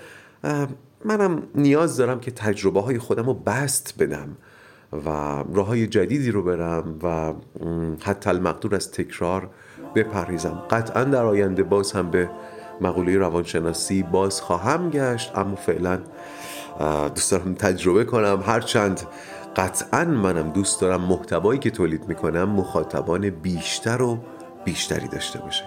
منم 1.05 1.43
نیاز 1.55 1.97
دارم 1.97 2.21
که 2.21 2.31
تجربه 2.31 2.81
های 2.81 2.99
خودم 2.99 3.27
رو 3.27 3.35
بست 3.35 3.95
بدم 3.99 4.37
و 4.93 5.09
راه 5.55 5.67
های 5.67 5.87
جدیدی 5.87 6.31
رو 6.31 6.43
برم 6.43 6.99
و 7.03 7.35
حتی 8.01 8.31
المقدور 8.31 8.75
از 8.75 8.90
تکرار 8.90 9.51
بپریزم 9.95 10.62
قطعا 10.71 11.05
در 11.05 11.25
آینده 11.25 11.62
باز 11.62 11.93
هم 11.93 12.11
به 12.11 12.31
مقوله 12.81 13.19
روانشناسی 13.19 14.03
باز 14.03 14.40
خواهم 14.40 14.90
گشت 14.90 15.38
اما 15.38 15.55
فعلا 15.55 15.99
دوست 17.14 17.31
دارم 17.31 17.55
تجربه 17.55 18.05
کنم. 18.05 18.43
هرچند 18.47 19.01
قطعا 19.57 20.05
منم 20.05 20.51
دوست 20.51 20.81
دارم 20.81 21.01
محتوایی 21.01 21.59
که 21.59 21.71
تولید 21.71 22.09
می‌کنم 22.09 22.49
مخاطبان 22.49 23.31
بیشتر 23.31 24.03
و 24.03 24.19
بیشتری 24.64 25.09
داشته 25.09 25.38
باشه. 25.38 25.64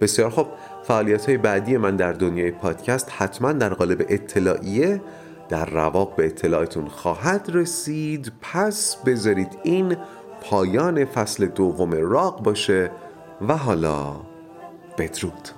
بسیار 0.00 0.30
خب 0.30 0.46
فعالیت 0.86 1.26
های 1.26 1.36
بعدی 1.36 1.76
من 1.76 1.96
در 1.96 2.12
دنیای 2.12 2.50
پادکست 2.50 3.12
حتما 3.16 3.52
در 3.52 3.74
قالب 3.74 4.06
اطلاعیه 4.08 5.00
در 5.48 5.64
رواق 5.64 6.16
به 6.16 6.26
اطلاعتون 6.26 6.88
خواهد 6.88 7.50
رسید. 7.54 8.32
پس 8.40 8.96
بذارید 9.06 9.58
این 9.62 9.96
پایان 10.42 11.04
فصل 11.04 11.46
دوم 11.46 11.92
راق 11.92 12.42
باشه 12.42 12.90
و 13.48 13.56
حالا 13.56 14.16
بدرود. 14.98 15.48